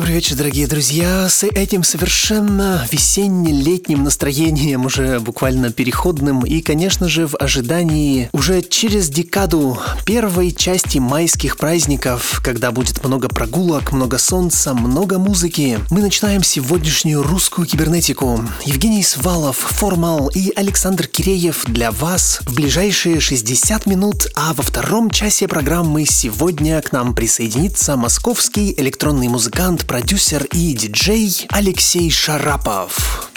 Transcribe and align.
Добрый 0.00 0.14
вечер, 0.14 0.34
дорогие 0.34 0.66
друзья. 0.66 1.28
С 1.28 1.44
этим 1.44 1.84
совершенно 1.84 2.88
весенне-летним 2.90 4.02
настроением, 4.02 4.86
уже 4.86 5.20
буквально 5.20 5.70
переходным, 5.70 6.40
и, 6.40 6.62
конечно 6.62 7.06
же, 7.06 7.26
в 7.26 7.36
ожидании 7.38 8.30
уже 8.32 8.62
через 8.62 9.10
декаду 9.10 9.78
первой 10.06 10.52
части 10.52 10.96
майских 10.96 11.58
праздников, 11.58 12.40
когда 12.42 12.72
будет 12.72 13.04
много 13.04 13.28
прогулок, 13.28 13.92
много 13.92 14.16
солнца, 14.16 14.72
много 14.72 15.18
музыки, 15.18 15.78
мы 15.90 16.00
начинаем 16.00 16.42
сегодняшнюю 16.42 17.22
русскую 17.22 17.66
кибернетику. 17.66 18.42
Евгений 18.64 19.02
Свалов, 19.02 19.58
Формал 19.58 20.30
и 20.34 20.50
Александр 20.56 21.08
Киреев 21.08 21.66
для 21.66 21.92
вас 21.92 22.40
в 22.46 22.54
ближайшие 22.54 23.20
60 23.20 23.84
минут, 23.84 24.28
а 24.34 24.54
во 24.54 24.62
втором 24.62 25.10
часе 25.10 25.46
программы 25.46 26.06
сегодня 26.06 26.80
к 26.80 26.90
нам 26.92 27.14
присоединится 27.14 27.98
московский 27.98 28.72
электронный 28.78 29.28
музыкант 29.28 29.84
продюсер 29.90 30.44
и 30.52 30.72
диджей 30.72 31.48
Алексей 31.50 32.12
Шарапов. 32.12 33.29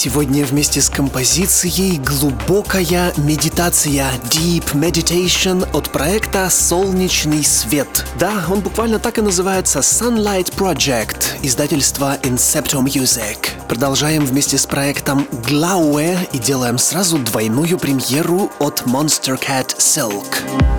Сегодня 0.00 0.46
вместе 0.46 0.80
с 0.80 0.88
композицией 0.88 1.98
«Глубокая 1.98 3.12
медитация» 3.18 4.10
Deep 4.30 4.72
Meditation 4.72 5.68
от 5.74 5.92
проекта 5.92 6.48
«Солнечный 6.48 7.44
свет». 7.44 8.06
Да, 8.18 8.46
он 8.48 8.60
буквально 8.60 8.98
так 8.98 9.18
и 9.18 9.20
называется 9.20 9.80
Sunlight 9.80 10.54
Project, 10.56 11.40
издательство 11.42 12.16
Incepto 12.22 12.82
Music. 12.82 13.50
Продолжаем 13.68 14.24
вместе 14.24 14.56
с 14.56 14.64
проектом 14.64 15.28
Glaue 15.46 16.16
и 16.32 16.38
делаем 16.38 16.78
сразу 16.78 17.18
двойную 17.18 17.78
премьеру 17.78 18.50
от 18.58 18.84
Monster 18.86 19.38
Cat 19.38 19.76
Silk. 19.76 20.69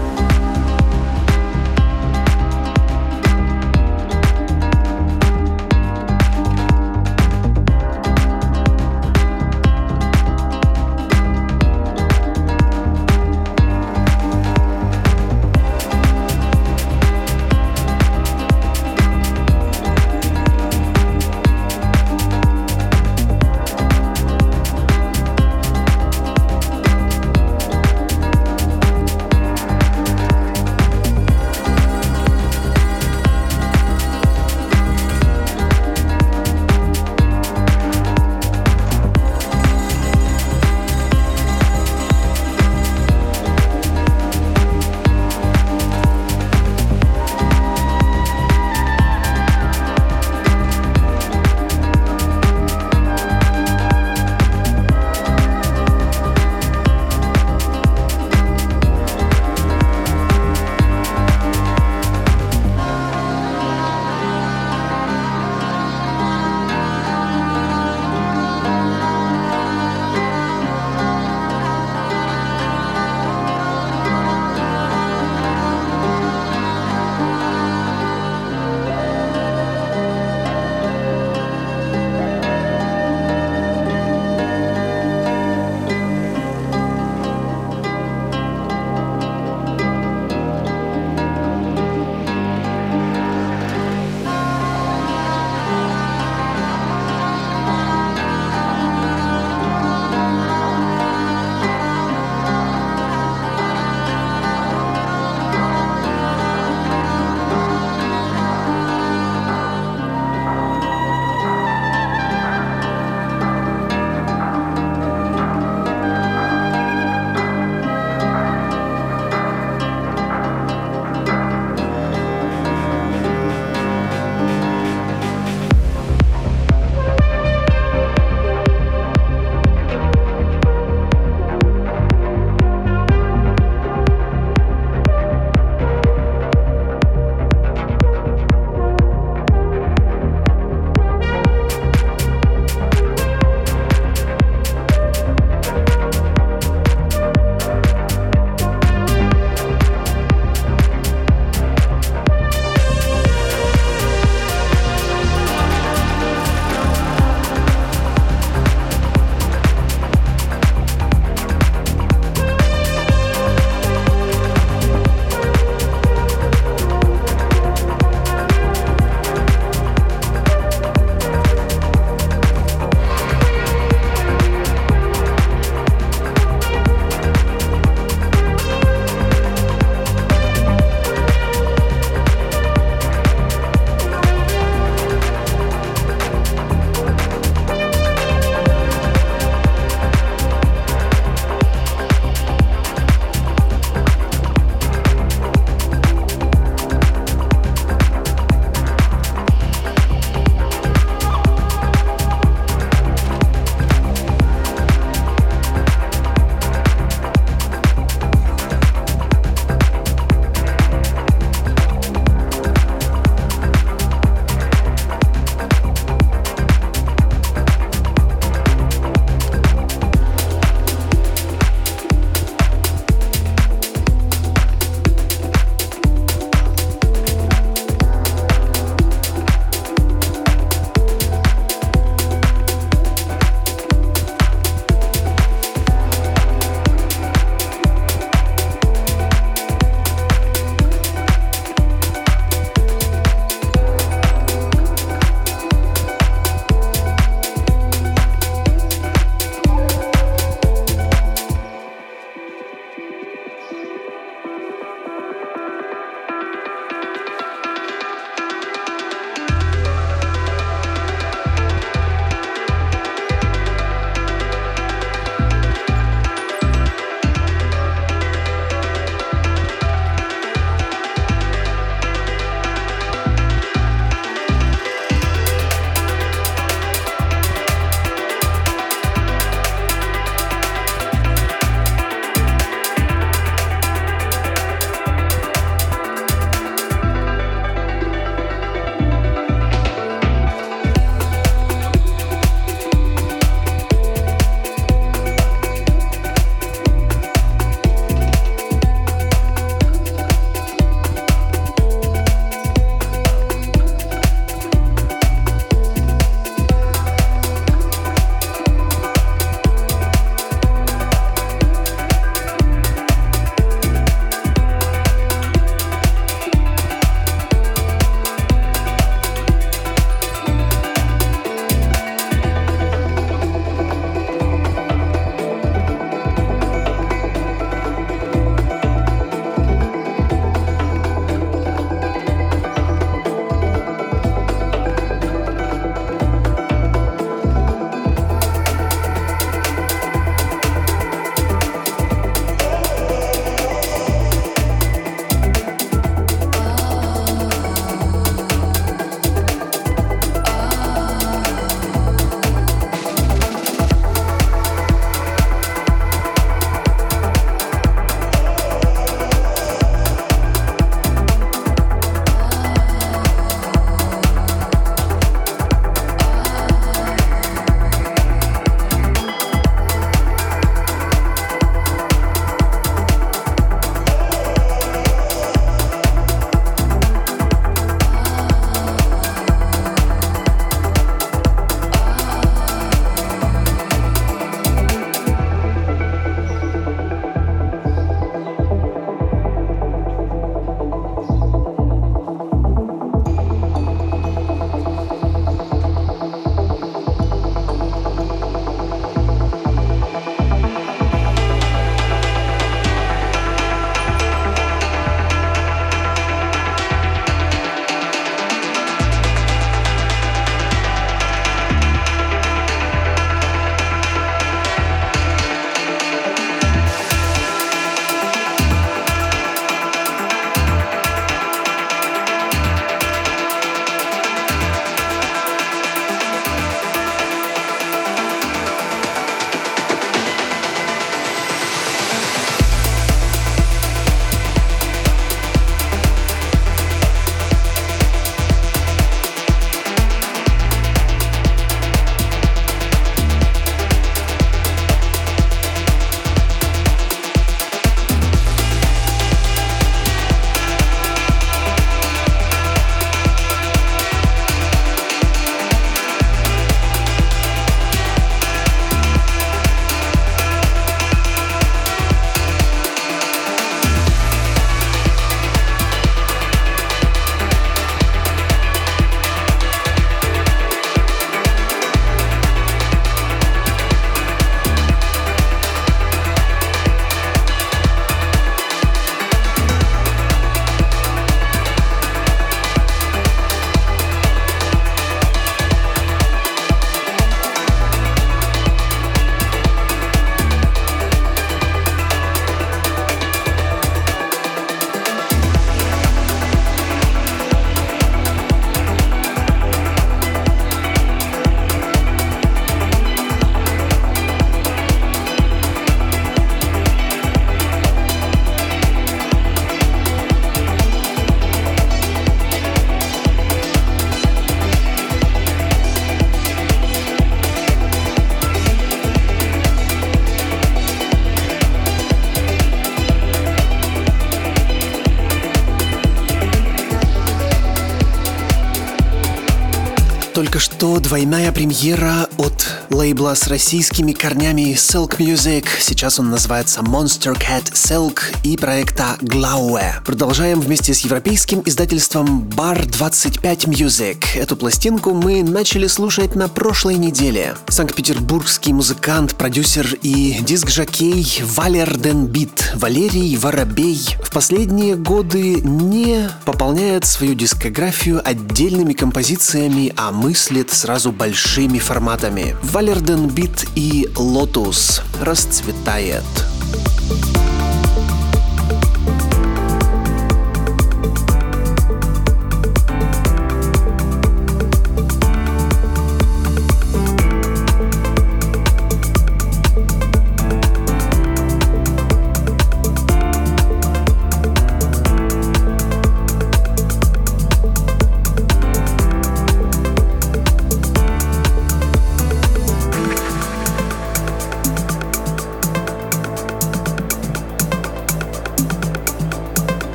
Только 530.62 530.71
что 530.82 531.00
двойная 531.00 531.52
премьера 531.52 532.28
от 532.40 532.66
лейбла 532.90 533.36
с 533.36 533.46
российскими 533.46 534.14
корнями 534.14 534.74
Silk 534.74 535.18
Music. 535.20 535.66
Сейчас 535.80 536.20
он 536.20 536.32
называется 536.32 536.80
Monstercat 536.80 537.72
Silk 537.74 538.22
и 538.44 538.58
проекта 538.58 539.16
Glaue. 539.22 540.04
Продолжаем 540.04 540.60
вместе 540.60 540.96
с 540.96 541.02
европейским 541.02 541.62
издательством 541.66 542.50
Bar 542.50 542.84
25 542.88 543.66
Music. 543.66 544.26
Эту 544.34 544.56
пластинку 544.56 545.12
мы 545.14 545.44
начали 545.44 545.86
слушать 545.86 546.34
на 546.34 546.50
прошлой 546.50 546.96
неделе. 546.96 547.54
Санкт-петербургский 547.68 548.74
музыкант, 548.74 549.36
продюсер 549.36 550.00
и 550.02 550.40
диск-жокей 550.42 551.44
Valer 551.44 551.96
den 551.96 552.28
Bit, 552.28 552.72
Валерий 552.74 553.38
Воробей 553.38 554.18
в 554.24 554.32
последние 554.32 554.96
годы 554.96 555.62
не 555.62 556.28
пополняет 556.44 557.06
свою 557.06 557.36
дискографию 557.36 558.28
отдельными 558.28 558.94
композициями, 558.94 559.94
а 559.96 560.12
мыслит 560.12 560.71
сразу 560.74 561.12
большими 561.12 561.80
форматами. 561.80 562.56
Valer 562.64 563.04
den 563.04 563.28
Bit 563.28 563.68
и 563.76 564.10
Lotus 564.16 565.02
расцветает. 565.22 566.24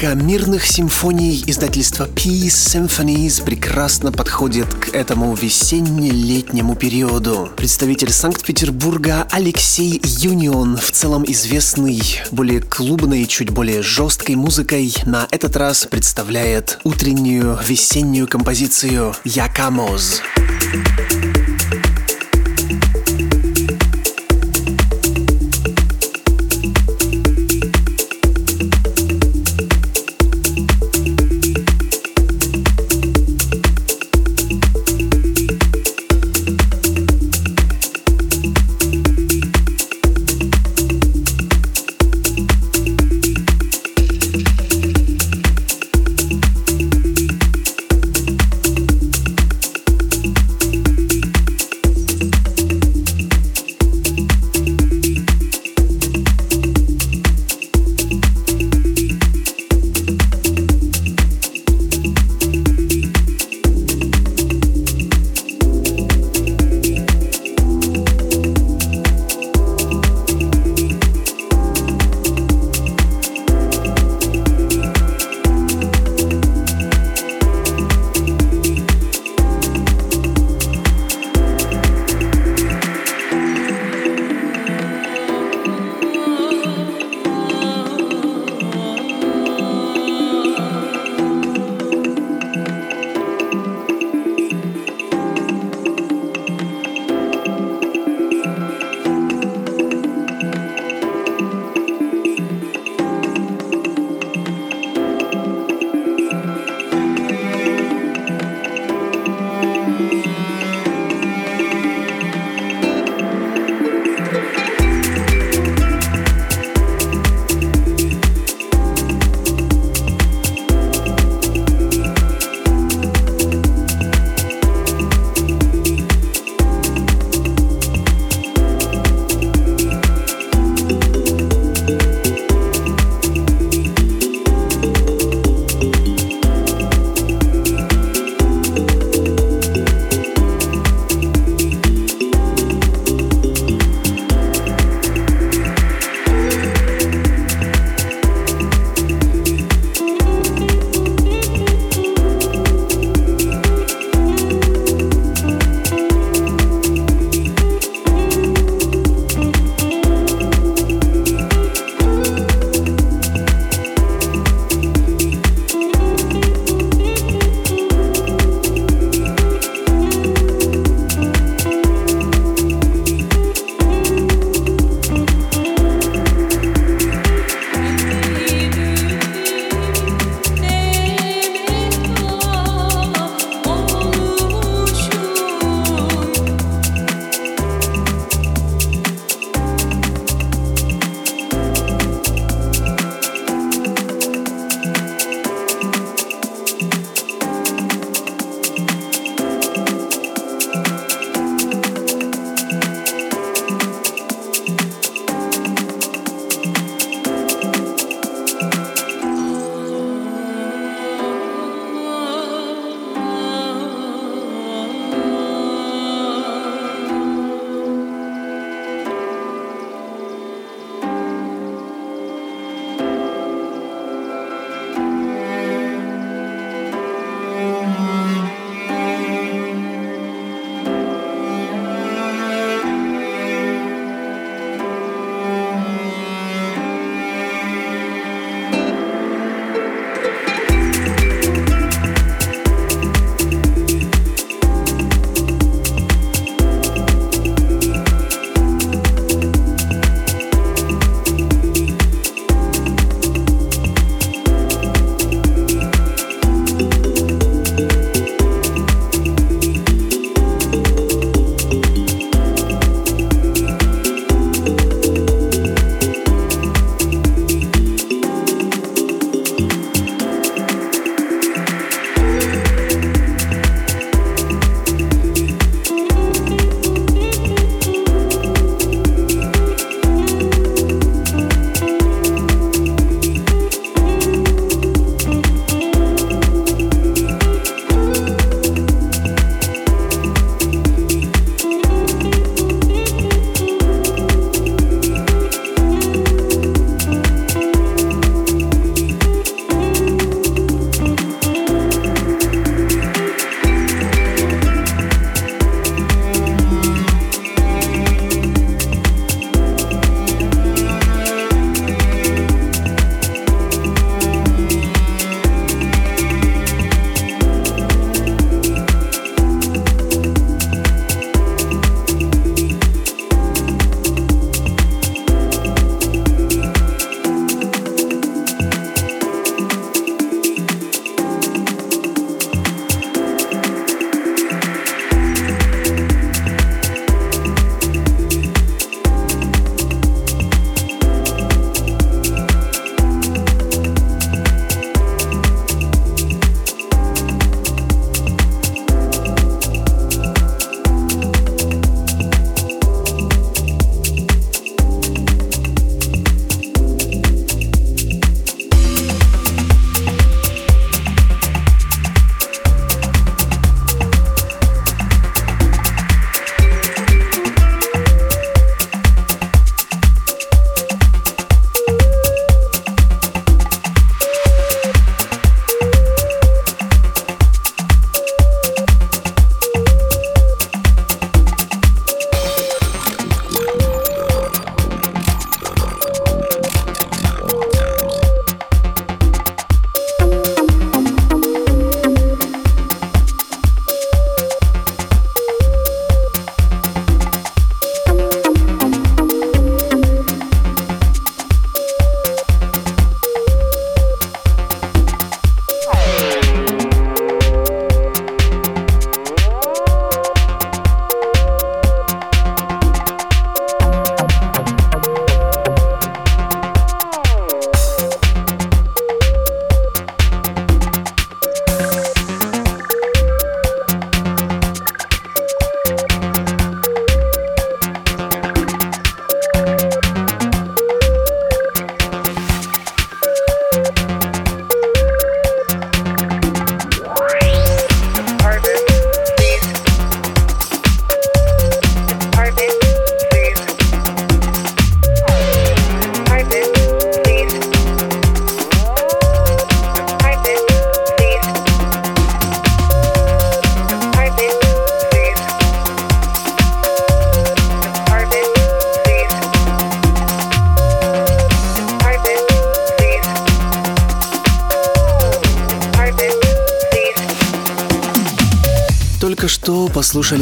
Музыка 0.00 0.14
мирных 0.14 0.66
симфоний 0.66 1.44
издательства 1.46 2.08
Peace 2.08 2.48
Symphonies 2.48 3.44
прекрасно 3.44 4.10
подходит 4.10 4.72
к 4.72 4.94
этому 4.94 5.34
весенне-летнему 5.34 6.74
периоду. 6.74 7.50
Представитель 7.54 8.10
Санкт-Петербурга 8.10 9.26
Алексей 9.30 10.00
Юнион, 10.02 10.78
в 10.78 10.90
целом 10.90 11.24
известный 11.26 12.00
более 12.30 12.62
клубной, 12.62 13.26
чуть 13.26 13.50
более 13.50 13.82
жесткой 13.82 14.36
музыкой, 14.36 14.94
на 15.04 15.28
этот 15.30 15.56
раз 15.56 15.86
представляет 15.90 16.78
утреннюю 16.84 17.58
весеннюю 17.62 18.26
композицию 18.26 19.14
«Якамоз». 19.24 20.22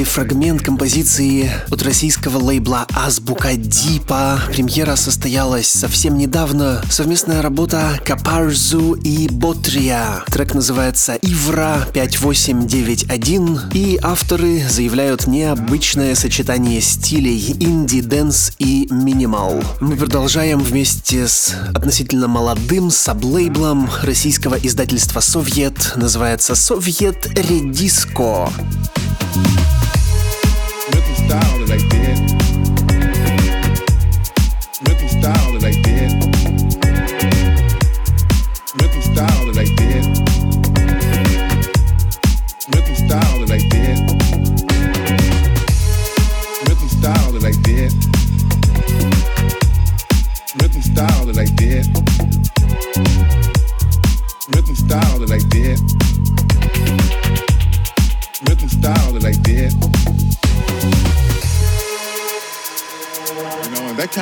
Фрагмент 0.09 0.63
композиции 0.63 1.51
от 1.71 1.83
российского 1.83 2.39
лейбла 2.39 2.87
Азбука 2.95 3.55
Дипа. 3.57 4.41
Премьера 4.51 4.97
состоялась 4.97 5.69
совсем 5.69 6.17
недавно. 6.17 6.83
Совместная 6.91 7.43
работа 7.43 8.01
Капарзу 8.05 8.95
и 8.95 9.29
Ботрия. 9.29 10.25
Трек 10.27 10.55
называется 10.55 11.15
Ивра 11.23 11.87
5891 11.93 13.61
и 13.75 13.99
авторы 14.03 14.63
заявляют 14.69 15.27
необычное 15.27 16.15
сочетание 16.15 16.81
стилей 16.81 17.57
indie 17.61 18.07
dance 18.07 18.53
и 18.59 18.89
minimal. 18.91 19.63
Мы 19.81 19.97
продолжаем 19.97 20.61
вместе 20.61 21.29
с 21.29 21.55
относительно 21.75 22.29
молодым 22.29 22.91
саблейблом 22.91 23.91
российского 24.03 24.55
издательства 24.57 25.21
«Soviett». 25.21 25.93
Называется 25.97 26.55
«Soviett 26.55 27.29
Redisco». 27.37 28.49
style 29.39 29.68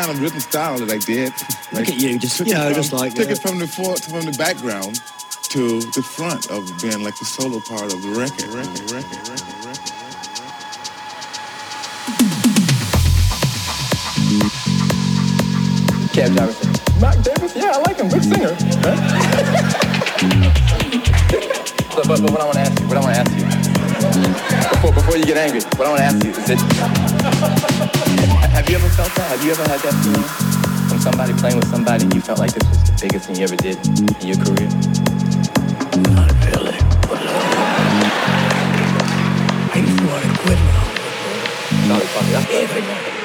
kind 0.07 0.19
of 0.19 0.23
rhythm 0.23 0.41
style 0.41 0.79
that 0.79 0.91
I 0.91 0.99
did. 0.99 1.33
Like, 1.73 1.89
Look 1.89 1.89
at 1.89 2.01
you, 2.01 2.19
just 2.19 2.39
you 2.39 2.55
know, 2.55 2.67
from, 2.67 2.75
just 2.75 2.93
like 2.93 3.15
took 3.15 3.29
it 3.29 3.39
uh, 3.45 3.49
from 3.49 3.59
the 3.59 3.67
for, 3.67 3.97
from 3.97 4.23
the 4.23 4.37
background 4.39 5.01
to 5.51 5.81
the 5.81 6.03
front 6.03 6.49
of 6.51 6.63
being 6.81 7.03
like 7.03 7.19
the 7.19 7.25
solo 7.25 7.59
part 7.61 7.93
of 7.93 8.03
the 8.03 8.11
record. 8.11 8.47
record, 8.55 8.91
record, 8.93 9.29
record, 9.29 9.65
record. 9.67 9.93
Cab 16.15 16.33
driver 16.35 16.55
Mark 17.01 17.23
Davis? 17.23 17.57
Yeah, 17.57 17.73
I 17.75 17.79
like 17.83 17.97
him. 17.97 18.09
Good 18.09 18.25
singer. 18.25 18.55
Huh? 18.87 18.97
but, 21.97 22.07
but, 22.07 22.21
but 22.23 22.31
what 22.31 22.41
I 22.41 22.45
want 22.45 22.55
to 22.55 22.61
ask 22.61 22.81
you, 22.81 22.87
what 22.87 22.97
I 22.97 23.01
want 23.01 23.15
to 23.15 23.21
ask 23.21 23.31
you, 23.37 23.56
before, 24.71 24.93
before 24.93 25.17
you 25.17 25.25
get 25.25 25.37
angry, 25.37 25.61
what 25.77 25.87
I 25.87 25.91
want 25.91 26.01
to 26.01 26.07
ask 26.07 26.25
you 26.25 26.31
is 26.31 26.47
that 26.47 26.59
have 28.53 28.69
you 28.69 28.77
ever 28.77 28.89
felt 28.89 29.15
that? 29.15 29.29
Have 29.31 29.45
you 29.45 29.51
ever 29.53 29.63
had 29.69 29.81
that 29.81 29.95
feeling 30.03 30.23
from 30.89 30.99
somebody 31.01 31.33
playing 31.35 31.57
with 31.57 31.69
somebody 31.69 32.05
and 32.05 32.15
you 32.15 32.21
felt 32.21 32.39
like 32.39 32.53
this 32.53 32.69
was 32.69 32.83
the 32.85 32.99
biggest 33.01 33.27
thing 33.27 33.37
you 33.37 33.45
ever 33.45 33.57
did 33.57 33.77
in 33.87 34.27
your 34.27 34.39
career? 34.39 34.69
Not 36.15 36.33
really. 36.47 36.77
I 39.73 39.81
to 39.81 40.07
want 40.07 40.25
to 40.25 40.31
quit 40.41 40.59
now. 40.59 40.85
Sorry, 41.87 42.07
Bobby. 42.15 42.31
That's 42.33 42.51
everything. 42.51 43.16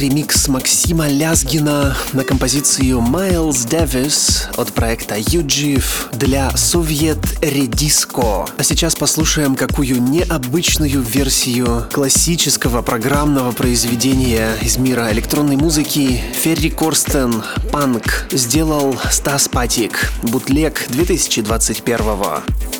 Ремикс 0.00 0.48
Максима 0.48 1.08
Лязгина 1.08 1.94
на 2.14 2.24
композицию 2.24 2.98
Miles 2.98 3.68
Davis 3.68 4.46
от 4.56 4.72
проекта 4.72 5.16
Юджив 5.18 6.08
для 6.12 6.50
Совет 6.56 7.18
Редиско. 7.42 8.46
А 8.56 8.62
сейчас 8.62 8.96
послушаем 8.96 9.56
какую 9.56 10.02
необычную 10.02 11.02
версию 11.02 11.86
классического 11.92 12.80
программного 12.80 13.52
произведения 13.52 14.56
из 14.62 14.78
мира 14.78 15.12
электронной 15.12 15.56
музыки 15.56 16.22
Ферри 16.32 16.70
Корстен 16.70 17.42
«Панк» 17.70 18.26
сделал 18.30 18.96
Стас 19.10 19.48
Патик, 19.48 20.12
бутлег 20.22 20.86
2021 20.88 22.16
года. 22.16 22.79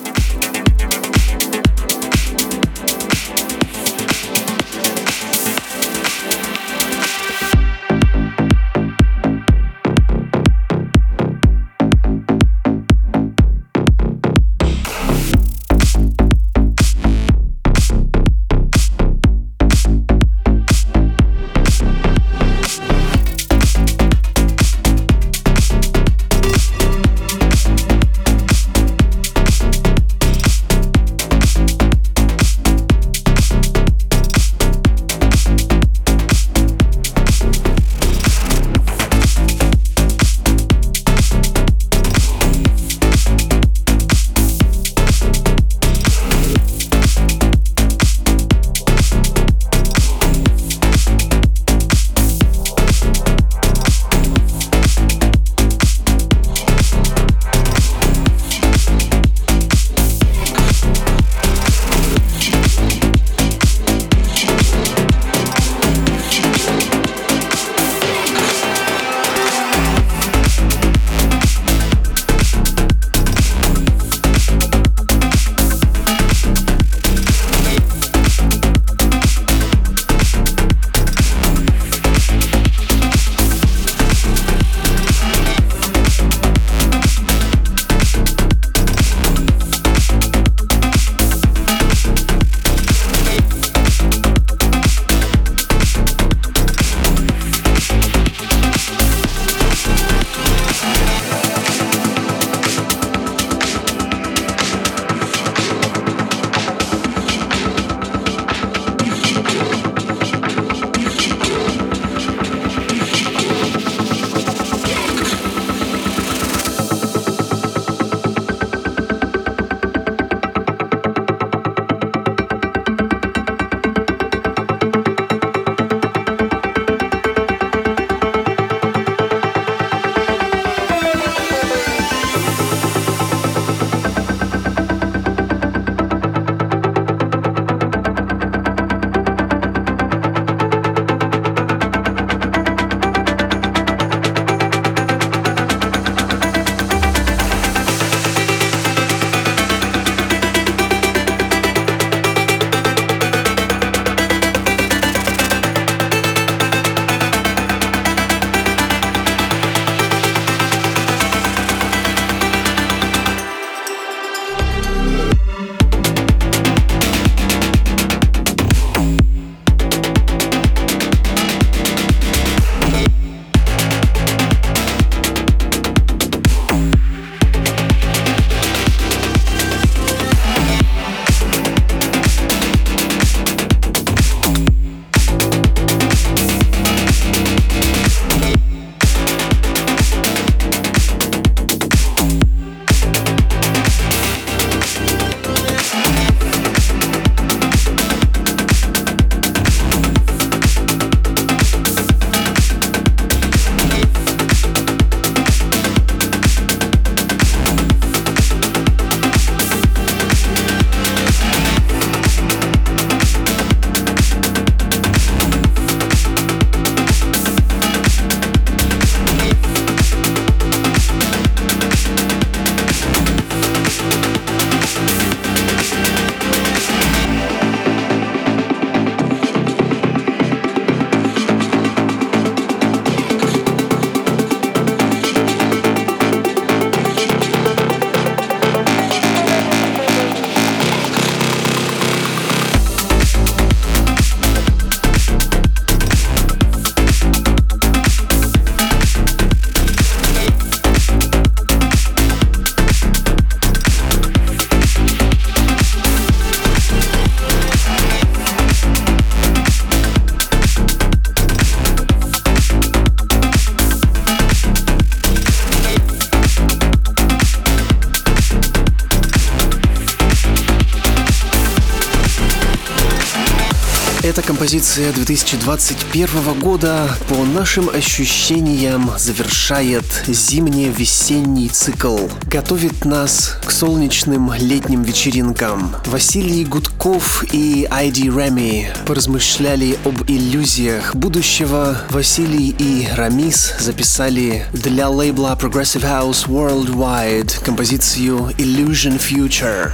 Эта 274.31 274.43
композиция 274.43 275.13
2021 275.13 276.61
года 276.61 277.11
по 277.29 277.45
нашим 277.45 277.89
ощущениям 277.89 279.11
завершает 279.19 280.05
зимне-весенний 280.29 281.69
цикл. 281.69 282.29
Готовит 282.45 283.05
нас 283.05 283.57
к 283.67 283.73
солнечным 283.73 284.53
летним 284.57 285.03
вечеринкам. 285.03 285.97
Василий 286.07 286.65
Гудков 286.65 287.43
и 287.53 287.89
Айди 287.91 288.31
Реми 288.31 288.89
поразмышляли 289.05 289.99
об 290.05 290.23
иллюзиях 290.31 291.17
будущего. 291.17 292.01
Василий 292.11 292.69
и 292.79 293.09
Рамис 293.17 293.75
записали 293.81 294.65
для 294.73 295.09
лейбла 295.09 295.59
Progressive 295.61 296.05
House 296.05 296.47
Worldwide 296.47 297.65
композицию 297.65 298.53
Illusion 298.59 299.19
Future. 299.19 299.91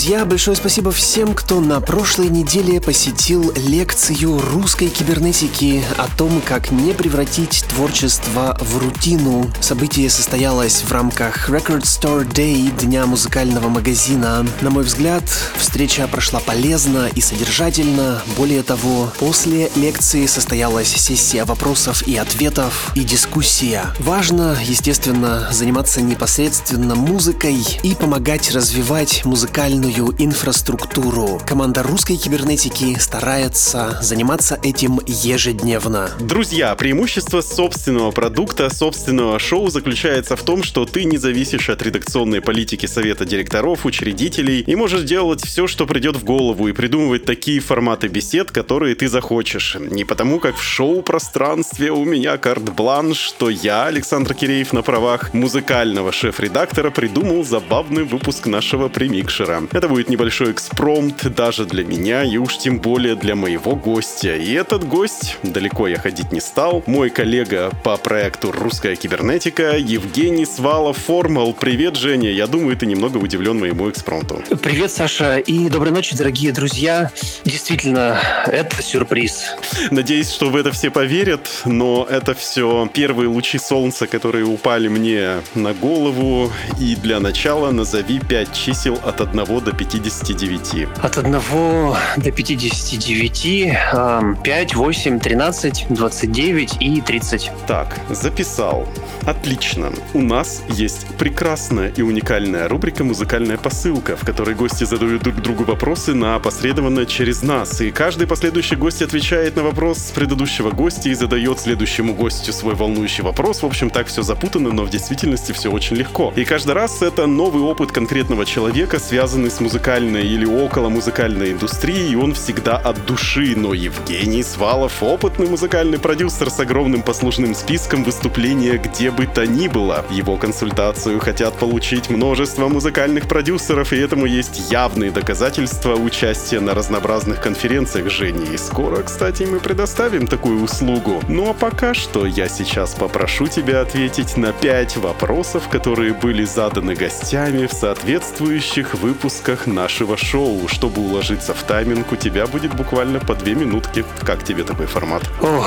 Друзья, 0.00 0.24
большое 0.24 0.56
спасибо 0.56 0.92
всем, 0.92 1.34
кто 1.34 1.60
на 1.60 1.78
прошлой 1.82 2.30
неделе 2.30 2.80
посетил 2.80 3.52
лекцию 3.54 4.40
русской 4.40 4.88
кибернетики 4.88 5.84
о 5.98 6.08
том, 6.16 6.40
как 6.40 6.70
не 6.70 6.94
превратить 6.94 7.66
творчество 7.68 8.56
в 8.62 8.78
рутину. 8.78 9.50
Событие 9.60 10.08
состоялось 10.08 10.84
в 10.84 10.90
рамках 10.90 11.50
Record 11.50 11.82
Store 11.82 12.26
Day, 12.26 12.70
Дня 12.80 13.04
музыкального 13.04 13.68
магазина. 13.68 14.46
На 14.62 14.70
мой 14.70 14.84
взгляд, 14.84 15.22
встреча 15.58 16.08
прошла 16.08 16.40
полезно 16.40 17.10
и 17.14 17.20
содержательно. 17.20 18.22
Более 18.38 18.62
того, 18.62 19.12
после 19.18 19.70
лекции 19.76 20.24
состоялась 20.24 20.88
сессия 20.88 21.44
вопросов 21.44 22.08
и 22.08 22.16
ответов 22.16 22.92
и 22.94 23.00
дискуссия. 23.00 23.84
Важно, 23.98 24.56
естественно, 24.64 25.46
заниматься 25.52 26.00
непосредственно 26.00 26.94
музыкой 26.94 27.58
и 27.82 27.94
помогать 27.94 28.50
развивать 28.52 29.26
музыкальный 29.26 29.89
музыкальную 29.90 30.14
инфраструктуру. 30.18 31.40
Команда 31.46 31.82
русской 31.82 32.16
кибернетики 32.16 32.98
старается 32.98 33.98
заниматься 34.00 34.58
этим 34.62 35.00
ежедневно. 35.06 36.10
Друзья, 36.20 36.74
преимущество 36.74 37.40
собственного 37.40 38.10
продукта, 38.10 38.72
собственного 38.72 39.38
шоу 39.38 39.68
заключается 39.68 40.36
в 40.36 40.42
том, 40.42 40.62
что 40.62 40.84
ты 40.84 41.04
не 41.04 41.18
зависишь 41.18 41.68
от 41.70 41.82
редакционной 41.82 42.40
политики 42.40 42.86
совета 42.86 43.24
директоров, 43.24 43.84
учредителей 43.84 44.60
и 44.60 44.76
можешь 44.76 45.02
делать 45.02 45.44
все, 45.44 45.66
что 45.66 45.86
придет 45.86 46.16
в 46.16 46.24
голову 46.24 46.68
и 46.68 46.72
придумывать 46.72 47.24
такие 47.24 47.60
форматы 47.60 48.08
бесед, 48.08 48.50
которые 48.50 48.94
ты 48.94 49.08
захочешь. 49.08 49.76
Не 49.80 50.04
потому, 50.04 50.38
как 50.40 50.56
в 50.56 50.62
шоу-пространстве 50.62 51.90
у 51.90 52.04
меня 52.04 52.36
карт-бланш, 52.36 53.16
что 53.16 53.50
я, 53.50 53.86
Александр 53.86 54.34
Киреев, 54.34 54.72
на 54.72 54.82
правах 54.82 55.34
музыкального 55.34 56.12
шеф-редактора 56.12 56.90
придумал 56.90 57.44
забавный 57.44 58.04
выпуск 58.04 58.46
нашего 58.46 58.88
премикшера. 58.88 59.62
Это 59.80 59.88
будет 59.88 60.10
небольшой 60.10 60.52
экспромт 60.52 61.26
даже 61.34 61.64
для 61.64 61.86
меня 61.86 62.22
и 62.22 62.36
уж 62.36 62.58
тем 62.58 62.80
более 62.80 63.14
для 63.14 63.34
моего 63.34 63.74
гостя. 63.74 64.36
И 64.36 64.52
этот 64.52 64.86
гость, 64.86 65.38
далеко 65.42 65.88
я 65.88 65.98
ходить 65.98 66.32
не 66.32 66.40
стал, 66.40 66.82
мой 66.84 67.08
коллега 67.08 67.70
по 67.82 67.96
проекту 67.96 68.52
«Русская 68.52 68.94
кибернетика» 68.94 69.78
Евгений 69.78 70.44
Свалов 70.44 70.98
Формал. 70.98 71.54
Привет, 71.54 71.96
Женя. 71.96 72.30
Я 72.30 72.46
думаю, 72.46 72.76
ты 72.76 72.84
немного 72.84 73.16
удивлен 73.16 73.58
моему 73.58 73.88
экспромту. 73.88 74.42
Привет, 74.62 74.90
Саша, 74.92 75.38
и 75.38 75.70
доброй 75.70 75.92
ночи, 75.92 76.14
дорогие 76.14 76.52
друзья. 76.52 77.10
Действительно, 77.46 78.20
это 78.48 78.82
сюрприз. 78.82 79.54
Надеюсь, 79.90 80.30
что 80.30 80.50
в 80.50 80.56
это 80.56 80.72
все 80.72 80.90
поверят, 80.90 81.48
но 81.64 82.06
это 82.06 82.34
все 82.34 82.86
первые 82.92 83.30
лучи 83.30 83.56
солнца, 83.56 84.06
которые 84.06 84.44
упали 84.44 84.88
мне 84.88 85.36
на 85.54 85.72
голову. 85.72 86.52
И 86.78 86.96
для 86.96 87.18
начала 87.18 87.70
назови 87.70 88.20
5 88.20 88.52
чисел 88.52 89.00
от 89.02 89.22
1 89.22 89.40
до 89.46 89.69
59. 89.72 90.88
От 91.02 91.18
1 91.18 91.32
до 91.32 92.30
59, 92.30 94.42
5, 94.42 94.74
8, 94.74 95.20
13, 95.20 95.86
29 95.90 96.76
и 96.80 97.00
30. 97.00 97.50
Так, 97.66 97.98
записал. 98.08 98.88
Отлично. 99.26 99.92
У 100.14 100.22
нас 100.22 100.62
есть 100.68 101.06
прекрасная 101.18 101.90
и 101.90 102.02
уникальная 102.02 102.68
рубрика 102.68 103.04
«Музыкальная 103.04 103.58
посылка», 103.58 104.16
в 104.16 104.24
которой 104.24 104.54
гости 104.54 104.84
задают 104.84 105.22
друг 105.22 105.36
другу 105.36 105.64
вопросы 105.64 106.14
на 106.14 106.36
опосредованно 106.36 107.06
через 107.06 107.42
нас. 107.42 107.80
И 107.80 107.90
каждый 107.90 108.26
последующий 108.26 108.76
гость 108.76 109.02
отвечает 109.02 109.56
на 109.56 109.62
вопрос 109.62 110.12
предыдущего 110.14 110.70
гостя 110.70 111.08
и 111.08 111.14
задает 111.14 111.60
следующему 111.60 112.14
гостю 112.14 112.52
свой 112.52 112.74
волнующий 112.74 113.22
вопрос. 113.22 113.62
В 113.62 113.66
общем, 113.66 113.90
так 113.90 114.06
все 114.06 114.22
запутано, 114.22 114.72
но 114.72 114.84
в 114.84 114.90
действительности 114.90 115.52
все 115.52 115.70
очень 115.70 115.96
легко. 115.96 116.32
И 116.36 116.44
каждый 116.44 116.72
раз 116.72 117.02
это 117.02 117.26
новый 117.26 117.62
опыт 117.62 117.92
конкретного 117.92 118.46
человека, 118.46 118.98
связанный 118.98 119.50
с 119.50 119.59
музыкальной 119.60 120.26
или 120.26 120.44
около 120.44 120.88
музыкальной 120.88 121.52
индустрией, 121.52 122.12
и 122.12 122.16
он 122.16 122.34
всегда 122.34 122.76
от 122.76 123.04
души. 123.06 123.54
Но 123.56 123.74
Евгений 123.74 124.42
Свалов— 124.42 124.92
опытный 125.02 125.48
музыкальный 125.48 125.98
продюсер 125.98 126.50
с 126.50 126.60
огромным 126.60 127.02
послужным 127.02 127.54
списком 127.54 128.04
выступления 128.04 128.78
где 128.78 129.10
бы 129.10 129.26
то 129.26 129.46
ни 129.46 129.68
было. 129.68 130.04
Его 130.10 130.36
консультацию 130.36 131.18
хотят 131.20 131.54
получить 131.54 132.10
множество 132.10 132.68
музыкальных 132.68 133.28
продюсеров, 133.28 133.92
и 133.92 133.96
этому 133.96 134.26
есть 134.26 134.70
явные 134.70 135.10
доказательства 135.10 135.94
участия 135.94 136.60
на 136.60 136.74
разнообразных 136.74 137.40
конференциях 137.40 138.10
Жени. 138.10 138.54
И 138.54 138.56
скоро, 138.56 139.02
кстати, 139.02 139.42
мы 139.42 139.60
предоставим 139.60 140.26
такую 140.26 140.62
услугу. 140.62 141.20
Ну 141.28 141.50
а 141.50 141.54
пока 141.54 141.94
что 141.94 142.26
я 142.26 142.48
сейчас 142.48 142.94
попрошу 142.94 143.46
тебя 143.46 143.80
ответить 143.80 144.36
на 144.36 144.52
пять 144.52 144.96
вопросов, 144.96 145.68
которые 145.68 146.14
были 146.14 146.44
заданы 146.44 146.94
гостями 146.94 147.66
в 147.66 147.72
соответствующих 147.72 148.94
выпусках 148.94 149.49
нашего 149.66 150.16
шоу. 150.16 150.68
Чтобы 150.68 151.02
уложиться 151.02 151.54
в 151.54 151.62
тайминг, 151.62 152.12
у 152.12 152.16
тебя 152.16 152.46
будет 152.46 152.74
буквально 152.74 153.18
по 153.18 153.34
две 153.34 153.54
минутки. 153.54 154.04
Как 154.24 154.44
тебе 154.44 154.64
такой 154.64 154.86
формат? 154.86 155.22
О, 155.42 155.64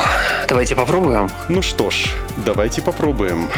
давайте 0.48 0.76
попробуем. 0.76 1.30
Ну 1.50 1.62
что 1.62 1.90
ж, 1.90 2.06
давайте 2.46 2.82
попробуем. 2.82 3.50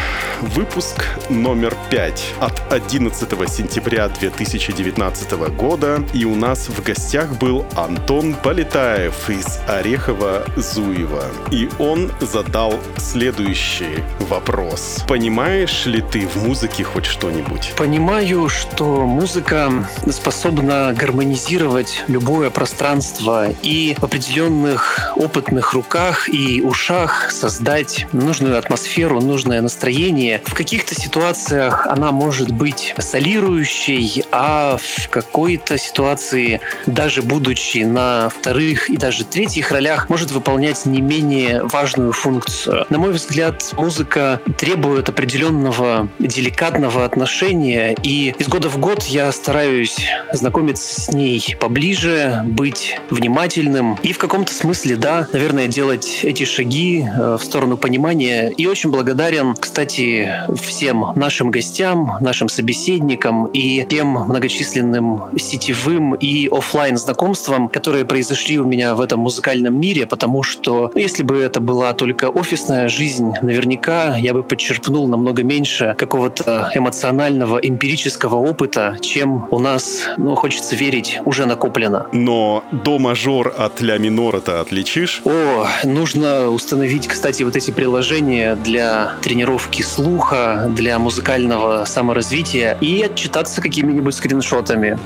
Выпуск 0.42 1.06
номер 1.30 1.76
5 1.90 2.34
от 2.40 2.74
11 2.74 3.30
сентября 3.50 4.10
2019 4.10 5.32
года. 5.56 6.04
И 6.14 6.26
у 6.26 6.36
нас 6.36 6.70
в 6.70 6.84
гостях 6.84 7.30
был 7.34 7.66
Антон 7.76 8.34
Полетаев 8.34 9.30
из 9.30 9.60
Орехова-Зуева. 9.68 11.26
И 11.52 11.70
он 11.80 12.12
задал 12.20 12.80
следующий 12.98 14.04
вопрос. 14.20 15.04
Понимаешь 15.08 15.86
ли 15.86 16.02
ты 16.02 16.28
в 16.28 16.38
музыке 16.44 16.84
хоть 16.84 17.06
что-нибудь? 17.06 17.74
Понимаю, 17.78 18.50
что 18.50 19.06
музыка 19.06 19.72
способна 20.16 20.94
гармонизировать 20.98 22.04
любое 22.08 22.50
пространство 22.50 23.50
и 23.62 23.96
в 24.00 24.04
определенных 24.04 25.12
опытных 25.16 25.74
руках 25.74 26.30
и 26.30 26.62
ушах 26.62 27.32
создать 27.32 28.08
нужную 28.14 28.58
атмосферу, 28.58 29.22
нужное 29.22 29.62
настроение. 29.62 30.42
В 30.46 30.54
каких-то 30.54 30.96
ситуациях 30.96 31.86
она 31.88 32.12
может 32.12 32.52
быть 32.52 32.94
солирующей, 32.98 34.24
а 34.32 34.78
в 34.78 35.10
какой-то 35.10 35.78
ситуации, 35.78 36.62
даже 36.86 37.22
будучи 37.22 37.80
на 37.80 38.30
вторых 38.30 38.90
и 38.90 38.98
даже 38.98 39.26
третьих 39.26 39.72
ролях, 39.72 40.10
может 40.10 40.32
выполнять 40.32 40.86
не 40.86 41.02
менее 41.02 41.64
важную 41.64 42.14
функцию. 42.14 42.86
На 42.90 42.98
мой 42.98 43.12
взгляд, 43.12 43.74
музыка 43.74 44.40
требует 44.58 45.10
определенного 45.10 46.08
деликатного 46.20 47.04
отношения, 47.04 47.96
и 48.04 48.34
из 48.38 48.48
года 48.48 48.70
в 48.70 48.78
год 48.78 49.04
я 49.04 49.32
стараюсь 49.32 50.05
знакомиться 50.34 51.02
с 51.02 51.12
ней 51.12 51.56
поближе, 51.60 52.42
быть 52.46 53.00
внимательным 53.10 53.98
и 54.04 54.14
в 54.14 54.18
каком-то 54.18 54.54
смысле, 54.54 54.96
да, 54.96 55.28
наверное, 55.34 55.68
делать 55.68 56.20
эти 56.24 56.44
шаги 56.46 57.06
э, 57.06 57.38
в 57.40 57.44
сторону 57.44 57.78
понимания. 57.78 58.50
И 58.50 58.66
очень 58.68 58.92
благодарен, 58.92 59.56
кстати, 59.56 60.32
всем 60.62 61.14
нашим 61.16 61.52
гостям, 61.52 62.18
нашим 62.22 62.50
собеседникам 62.50 63.46
и 63.48 63.86
тем 63.90 64.08
многочисленным 64.08 65.24
сетевым 65.38 66.16
и 66.16 66.48
офлайн 66.48 66.98
знакомствам, 66.98 67.70
которые 67.70 68.06
произошли 68.06 68.60
у 68.60 68.66
меня 68.66 68.96
в 68.96 69.02
этом 69.02 69.20
музыкальном 69.22 69.80
мире, 69.80 70.06
потому 70.06 70.44
что 70.44 70.92
ну, 70.94 71.00
если 71.00 71.24
бы 71.24 71.38
это 71.38 71.60
была 71.60 71.94
только 71.94 72.30
офисная 72.30 72.90
жизнь, 72.90 73.34
наверняка 73.42 74.18
я 74.18 74.34
бы 74.34 74.44
подчерпнул 74.44 75.08
намного 75.08 75.44
меньше 75.44 75.96
какого-то 75.98 76.72
эмоционального, 76.74 77.58
эмпирического 77.58 78.36
опыта, 78.36 78.98
чем 79.02 79.48
у 79.52 79.60
нас, 79.60 79.95
ну, 80.18 80.36
хочется 80.36 80.76
верить, 80.76 81.20
уже 81.26 81.46
накоплено. 81.46 82.08
Но 82.12 82.64
до 82.72 83.00
мажор 83.00 83.54
от 83.58 83.82
ля 83.82 83.98
минора-то 83.98 84.62
отличишь? 84.62 85.22
О, 85.26 85.68
нужно 85.84 86.50
установить, 86.50 87.08
кстати, 87.08 87.44
вот 87.44 87.56
эти 87.56 87.72
приложения 87.72 88.56
для 88.56 89.14
тренировки 89.22 89.82
слуха, 89.82 90.68
для 90.70 91.00
музыкального 91.00 91.86
саморазвития 91.86 92.78
и 92.82 93.02
отчитаться 93.04 93.62
какими-нибудь 93.62 94.16
скриншотами. 94.16 94.98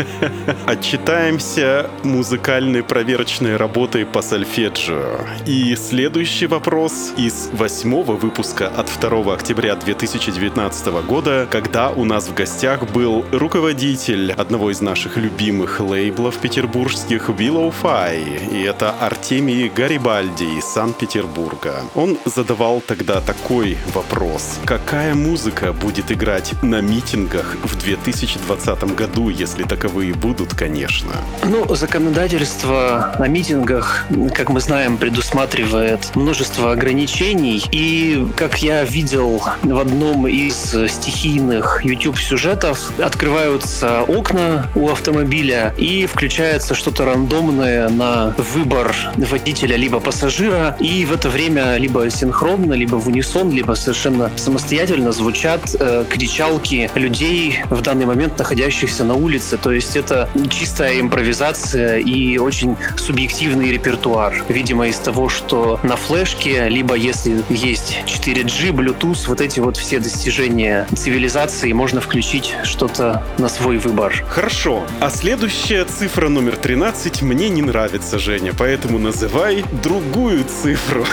Отчитаемся 0.66 1.90
музыкальной 2.02 2.82
проверочной 2.82 3.56
работой 3.56 4.04
по 4.04 4.22
сольфеджио. 4.22 5.20
И 5.46 5.74
следующий 5.76 6.46
вопрос 6.46 7.12
из 7.16 7.48
восьмого 7.52 8.12
выпуска 8.12 8.68
от 8.68 8.90
2 9.00 9.32
октября 9.32 9.76
2019 9.76 10.86
года, 11.06 11.46
когда 11.50 11.90
у 11.90 12.04
нас 12.04 12.28
в 12.28 12.34
гостях 12.34 12.90
был 12.90 13.24
руководитель 13.32 13.91
одного 13.92 14.70
из 14.70 14.80
наших 14.80 15.18
любимых 15.18 15.78
лейблов 15.80 16.38
петербургских 16.38 17.28
Willow 17.28 17.74
Fi, 17.82 18.50
и 18.50 18.62
это 18.62 18.90
Артемий 18.90 19.68
Гарибальди 19.68 20.58
из 20.58 20.64
Санкт-Петербурга. 20.64 21.74
Он 21.94 22.16
задавал 22.24 22.80
тогда 22.80 23.20
такой 23.20 23.76
вопрос. 23.92 24.58
Какая 24.64 25.14
музыка 25.14 25.74
будет 25.74 26.10
играть 26.10 26.54
на 26.62 26.80
митингах 26.80 27.56
в 27.62 27.78
2020 27.84 28.96
году, 28.96 29.28
если 29.28 29.64
таковые 29.64 30.14
будут, 30.14 30.54
конечно? 30.54 31.12
Ну, 31.44 31.74
законодательство 31.74 33.14
на 33.18 33.28
митингах, 33.28 34.06
как 34.34 34.48
мы 34.48 34.60
знаем, 34.60 34.96
предусматривает 34.96 36.16
множество 36.16 36.72
ограничений. 36.72 37.62
И, 37.72 38.26
как 38.36 38.62
я 38.62 38.84
видел 38.84 39.42
в 39.62 39.78
одном 39.78 40.26
из 40.26 40.74
стихийных 40.88 41.84
YouTube-сюжетов, 41.84 42.90
открываются 42.98 43.81
окна 43.82 44.68
у 44.74 44.88
автомобиля 44.88 45.74
и 45.76 46.06
включается 46.06 46.74
что-то 46.74 47.04
рандомное 47.04 47.88
на 47.88 48.34
выбор 48.38 48.94
водителя 49.16 49.76
либо 49.76 50.00
пассажира. 50.00 50.76
И 50.80 51.04
в 51.04 51.12
это 51.12 51.28
время 51.28 51.76
либо 51.76 52.08
синхронно, 52.10 52.74
либо 52.74 52.96
в 52.96 53.08
унисон, 53.08 53.50
либо 53.50 53.74
совершенно 53.74 54.30
самостоятельно 54.36 55.12
звучат 55.12 55.74
э, 55.78 56.04
кричалки 56.08 56.90
людей 56.94 57.60
в 57.70 57.80
данный 57.82 58.06
момент 58.06 58.38
находящихся 58.38 59.04
на 59.04 59.14
улице. 59.14 59.56
То 59.56 59.72
есть 59.72 59.96
это 59.96 60.28
чистая 60.50 61.00
импровизация 61.00 61.98
и 61.98 62.38
очень 62.38 62.76
субъективный 62.96 63.72
репертуар. 63.72 64.34
Видимо, 64.48 64.86
из 64.86 64.96
того, 64.96 65.28
что 65.28 65.80
на 65.82 65.96
флешке, 65.96 66.68
либо 66.68 66.94
если 66.94 67.42
есть 67.48 67.98
4G, 68.06 68.70
Bluetooth, 68.70 69.28
вот 69.28 69.40
эти 69.40 69.60
вот 69.60 69.76
все 69.76 69.98
достижения 69.98 70.86
цивилизации, 70.94 71.72
можно 71.72 72.00
включить 72.00 72.54
что-то 72.64 73.22
на 73.38 73.48
свой 73.48 73.71
выбор. 73.78 74.24
Хорошо. 74.28 74.84
А 75.00 75.10
следующая 75.10 75.84
цифра 75.84 76.28
номер 76.28 76.56
13 76.56 77.22
мне 77.22 77.48
не 77.48 77.62
нравится, 77.62 78.18
Женя, 78.18 78.52
поэтому 78.56 78.98
называй 78.98 79.64
другую 79.82 80.44
цифру. 80.44 81.04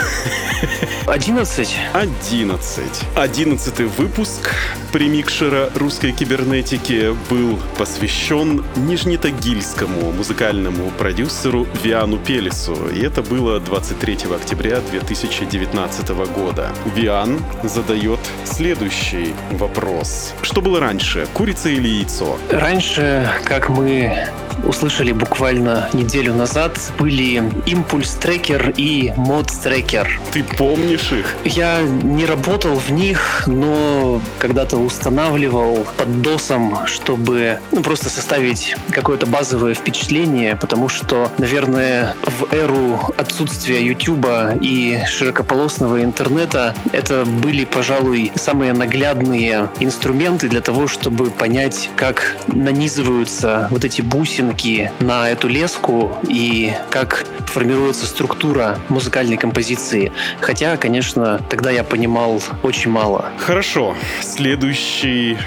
11. 1.08 1.76
11. 1.94 2.84
Одиннадцатый 3.16 3.86
выпуск 3.86 4.54
премикшера 4.92 5.70
русской 5.76 6.12
кибернетики 6.12 7.16
был 7.30 7.60
посвящен 7.78 8.64
нижнетагильскому 8.76 10.12
музыкальному 10.12 10.92
продюсеру 10.98 11.68
Виану 11.84 12.18
Пелесу. 12.18 12.76
И 12.94 13.00
это 13.02 13.22
было 13.22 13.60
23 13.60 14.18
октября 14.36 14.82
2019 14.92 16.10
года. 16.34 16.72
Виан 16.96 17.40
задает 17.64 18.20
следующий 18.46 19.34
вопрос. 19.52 20.34
Что 20.42 20.62
было 20.62 20.80
раньше, 20.80 21.28
курица 21.34 21.70
или 21.70 21.88
яйцо? 21.88 22.38
Раньше, 22.52 23.30
как 23.46 23.70
мы 23.70 24.28
услышали 24.66 25.12
буквально 25.12 25.90
неделю 25.94 26.34
назад, 26.34 26.78
были 26.98 27.44
импульс-трекер 27.66 28.74
и 28.78 29.14
мод-трекер. 29.16 30.20
Ты 30.32 30.44
помнишь 30.44 31.12
их? 31.12 31.36
Я 31.44 31.82
не 31.82 32.26
работал 32.26 32.76
в 32.76 32.92
них, 32.92 33.44
но 33.48 34.22
когда-то 34.40 34.78
устанавливал 34.78 35.86
под 35.98 36.22
досом, 36.22 36.80
чтобы 36.86 37.60
ну, 37.72 37.82
просто 37.82 38.10
составить 38.10 38.76
какое-то 38.92 39.26
базовое 39.26 39.74
впечатление, 39.74 40.56
потому 40.56 40.90
что, 40.90 41.32
наверное, 41.38 42.16
в 42.24 42.54
эру 42.54 43.00
отсутствия 43.18 43.86
Ютуба 43.86 44.56
и 44.60 45.00
широкополосного 45.08 46.04
интернета 46.04 46.76
это 46.92 47.26
были, 47.26 47.66
пожалуй, 47.66 48.32
самые 48.36 48.74
наглядные 48.74 49.70
инструменты 49.80 50.50
для 50.50 50.62
того, 50.62 50.88
чтобы 50.88 51.30
понять, 51.30 51.90
как 51.96 52.36
нанизываются 52.48 53.68
вот 53.72 53.86
эти 53.86 54.02
бусинки 54.50 54.92
на 55.00 55.30
эту 55.30 55.48
леску 55.48 56.12
и 56.28 56.74
как 56.90 57.26
формируется 57.48 58.06
структура 58.06 58.80
музыкальной 58.90 59.38
композиции. 59.38 60.12
Хотя, 60.42 60.78
конечно, 60.78 61.40
тогда 61.50 61.72
я 61.72 61.84
понимал 61.84 62.42
очень 62.64 62.92
мало. 62.92 63.30
Хорошо. 63.38 63.96
Следующий 64.22 65.38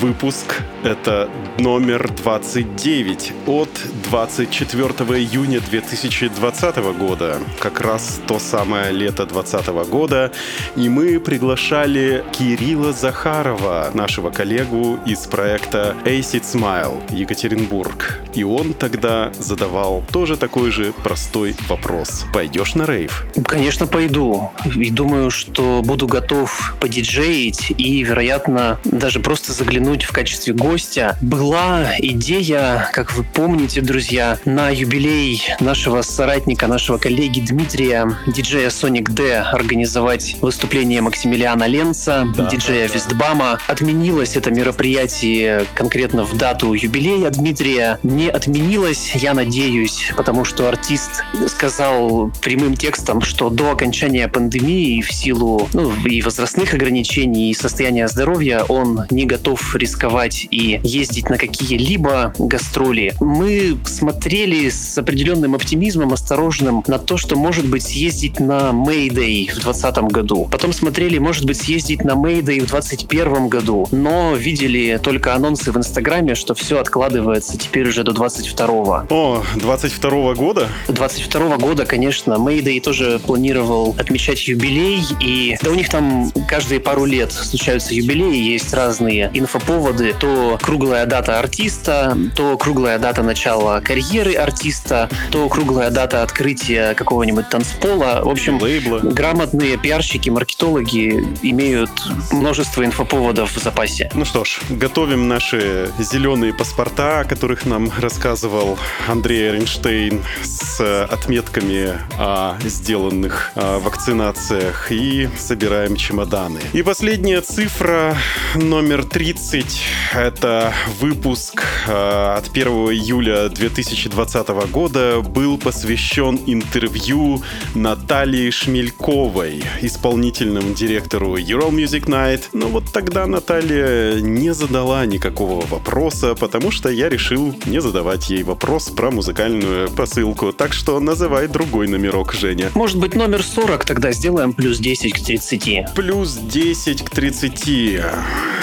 выпуск— 0.00 0.62
это 0.84 1.28
номер 1.58 2.10
29 2.12 3.32
от 3.46 3.68
24 4.10 4.88
июня 5.18 5.60
2020 5.60 6.76
года. 6.98 7.38
Как 7.58 7.80
раз 7.80 8.20
то 8.26 8.38
самое 8.38 8.92
лето 8.92 9.26
2020 9.26 9.90
года. 9.90 10.32
И 10.76 10.88
мы 10.88 11.18
приглашали 11.20 12.24
Кирилла 12.32 12.92
Захарова, 12.92 13.90
нашего 13.94 14.30
коллегу 14.30 14.98
из 15.06 15.20
проекта 15.20 15.96
Acid 16.04 16.42
Smile, 16.42 17.02
Екатеринбург. 17.14 18.20
И 18.34 18.44
он 18.44 18.74
тогда 18.74 19.32
задавал 19.38 20.04
тоже 20.12 20.36
такой 20.36 20.70
же 20.70 20.92
простой 20.92 21.54
вопрос. 21.68 22.24
Пойдешь 22.32 22.74
на 22.74 22.84
рейв? 22.84 23.26
Конечно, 23.46 23.86
пойду. 23.86 24.50
И 24.74 24.90
думаю, 24.90 25.30
что 25.30 25.82
буду 25.82 26.06
готов 26.06 26.76
подиджеить 26.80 27.72
и, 27.76 28.02
вероятно, 28.02 28.78
даже 28.84 29.20
просто 29.20 29.52
заглянуть 29.66 30.04
в 30.04 30.12
качестве 30.12 30.54
гостя. 30.54 31.18
Была 31.20 31.90
идея, 31.98 32.88
как 32.92 33.12
вы 33.16 33.24
помните, 33.24 33.80
друзья, 33.80 34.38
на 34.44 34.70
юбилей 34.70 35.42
нашего 35.58 36.02
соратника, 36.02 36.68
нашего 36.68 36.98
коллеги 36.98 37.40
Дмитрия, 37.40 38.16
диджея 38.28 38.68
Sonic 38.68 39.10
D, 39.10 39.34
организовать 39.40 40.36
выступление 40.40 41.00
Максимилиана 41.00 41.64
Ленца, 41.64 42.28
Да, 42.36 42.48
диджея 42.48 42.86
да. 42.86 42.94
Вестбама. 42.94 43.58
Отменилось 43.66 44.36
это 44.36 44.52
мероприятие 44.52 45.66
конкретно 45.74 46.22
в 46.24 46.36
дату 46.36 46.72
юбилея 46.72 47.30
Дмитрия. 47.30 47.98
Не 48.04 48.28
отменилось, 48.28 49.16
я 49.16 49.34
надеюсь, 49.34 50.12
потому 50.16 50.44
что 50.44 50.68
артист 50.68 51.24
сказал 51.48 52.30
прямым 52.40 52.76
текстом, 52.76 53.20
что 53.20 53.50
до 53.50 53.72
окончания 53.72 54.28
пандемии 54.28 55.02
в 55.02 55.12
силу 55.12 55.68
ну, 55.72 55.92
и 56.04 56.22
возрастных 56.22 56.72
ограничений, 56.72 57.50
и 57.50 57.54
состояния 57.54 58.06
здоровья 58.06 58.62
он 58.68 59.06
не 59.10 59.26
готов 59.26 59.55
рисковать 59.74 60.46
и 60.50 60.80
ездить 60.82 61.28
на 61.28 61.38
какие-либо 61.38 62.34
гастроли. 62.38 63.14
Мы 63.20 63.78
смотрели 63.86 64.68
с 64.68 64.96
определенным 64.98 65.54
оптимизмом, 65.54 66.12
осторожным 66.12 66.84
на 66.86 66.98
то, 66.98 67.16
что, 67.16 67.36
может 67.36 67.66
быть, 67.68 67.82
съездить 67.82 68.40
на 68.40 68.72
Мэйдэй 68.72 69.48
в 69.48 69.60
2020 69.62 69.96
году. 70.12 70.48
Потом 70.50 70.72
смотрели, 70.72 71.18
может 71.18 71.44
быть, 71.44 71.58
съездить 71.58 72.04
на 72.04 72.14
Мэйдэй 72.14 72.60
в 72.60 72.66
2021 72.66 73.48
году, 73.48 73.88
но 73.90 74.34
видели 74.34 74.98
только 75.02 75.34
анонсы 75.34 75.72
в 75.72 75.76
Инстаграме, 75.76 76.34
что 76.34 76.54
все 76.54 76.78
откладывается 76.78 77.58
теперь 77.58 77.88
уже 77.88 78.04
до 78.04 78.12
22 78.12 79.06
О, 79.10 79.42
22 79.56 80.34
года? 80.34 80.68
22 80.88 81.56
года, 81.58 81.86
конечно, 81.86 82.38
Мэйдэй 82.38 82.80
тоже 82.80 83.20
планировал 83.24 83.94
отмечать 83.98 84.46
юбилей, 84.48 85.02
и 85.20 85.56
да 85.62 85.70
у 85.70 85.74
них 85.74 85.88
там 85.88 86.30
каждые 86.48 86.80
пару 86.80 87.04
лет 87.04 87.32
случаются 87.32 87.94
юбилеи, 87.94 88.36
есть 88.36 88.72
разные 88.74 89.30
инфоповоды, 89.46 90.12
то 90.18 90.58
круглая 90.60 91.06
дата 91.06 91.38
артиста, 91.38 92.18
то 92.34 92.58
круглая 92.58 92.98
дата 92.98 93.22
начала 93.22 93.80
карьеры 93.80 94.34
артиста, 94.34 95.08
то 95.30 95.48
круглая 95.48 95.90
дата 95.90 96.24
открытия 96.24 96.94
какого-нибудь 96.94 97.48
танцпола. 97.48 98.22
В 98.24 98.28
общем, 98.28 98.60
Лейбла. 98.60 98.98
грамотные 98.98 99.76
пиарщики, 99.78 100.30
маркетологи 100.30 101.24
имеют 101.42 101.90
множество 102.32 102.84
инфоповодов 102.84 103.56
в 103.56 103.62
запасе. 103.62 104.10
Ну 104.14 104.24
что 104.24 104.44
ж, 104.44 104.58
готовим 104.68 105.28
наши 105.28 105.90
зеленые 106.00 106.52
паспорта, 106.52 107.20
о 107.20 107.24
которых 107.24 107.66
нам 107.66 107.92
рассказывал 108.00 108.78
Андрей 109.06 109.52
Эйнштейн 109.52 110.24
с 110.42 111.04
отметками 111.04 111.94
о 112.18 112.58
сделанных 112.64 113.52
а, 113.54 113.78
вакцинациях 113.78 114.90
и 114.90 115.28
собираем 115.38 115.94
чемоданы. 115.94 116.58
И 116.72 116.82
последняя 116.82 117.42
цифра, 117.42 118.16
номер 118.56 119.04
30, 119.36 119.82
это 120.14 120.72
выпуск 120.98 121.62
а, 121.86 122.36
от 122.38 122.48
1 122.48 122.68
июля 122.68 123.50
2020 123.50 124.48
года 124.70 125.20
был 125.20 125.58
посвящен 125.58 126.40
интервью 126.46 127.42
Натальи 127.74 128.48
Шмельковой, 128.48 129.62
исполнительному 129.82 130.72
директору 130.72 131.36
Euro 131.36 131.68
Music 131.68 132.06
Night. 132.06 132.44
Но 132.54 132.68
вот 132.68 132.84
тогда 132.92 133.26
Наталья 133.26 134.20
не 134.20 134.54
задала 134.54 135.04
никакого 135.04 135.66
вопроса, 135.66 136.34
потому 136.34 136.70
что 136.70 136.88
я 136.88 137.10
решил 137.10 137.54
не 137.66 137.82
задавать 137.82 138.30
ей 138.30 138.42
вопрос 138.42 138.88
про 138.88 139.10
музыкальную 139.10 139.90
посылку. 139.90 140.54
Так 140.54 140.72
что 140.72 140.98
называй 140.98 141.46
другой 141.46 141.88
номерок, 141.88 142.32
Женя. 142.32 142.70
Может 142.74 142.98
быть, 142.98 143.14
номер 143.14 143.42
40 143.42 143.84
тогда 143.84 144.12
сделаем 144.12 144.54
плюс 144.54 144.78
10 144.78 145.12
к 145.12 145.20
30. 145.20 145.94
Плюс 145.94 146.36
10 146.36 147.02
к 147.02 147.10
30. 147.10 148.00